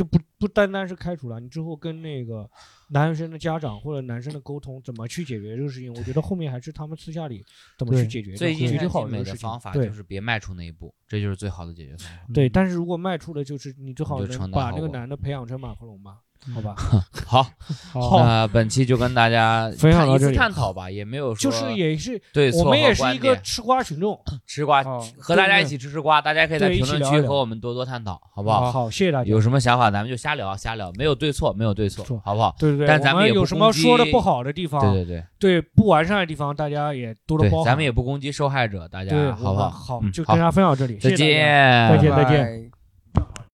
[0.00, 2.48] 就不不单单是开除了，你之后跟那个
[2.88, 7.44] 男生的家长或者男生的沟通，怎么去解决这个事情，我觉得后面还是他们私下里
[7.76, 12.24] 怎么去解决，最尽善解决好的方法对就是别迈出那一步，这就是最好的解决方法。
[12.32, 16.20] 对，但是如果迈出了就是你最好能把那个男的培养成马克龙吧，
[16.54, 16.74] 好吧？
[17.26, 17.42] 好，
[17.92, 22.94] 好那本期就跟大家分享到这里探讨吧，也没有说就是也是对错我们也。
[23.00, 28.70] 是一个吃瓜群众，吃瓜哦，和大家一起吃吃瓜，大家可以在评论区和我们多多探讨，好不好？
[28.70, 29.40] 好，谢谢大家有。
[29.40, 32.54] 什么想法咱们就瞎聊瞎聊，没有对错，没有对错错，好不好？
[32.58, 37.66] 对对对，但咱们也不我有什么说的不好的地方，对对对对不完善的地方，大家也多多包，涵。
[37.66, 39.70] 咱们也不攻击受害者，大家好不好？
[39.70, 42.70] 好，就跟大家分享到这里，再见，再见再见
[43.14, 43.49] 拜拜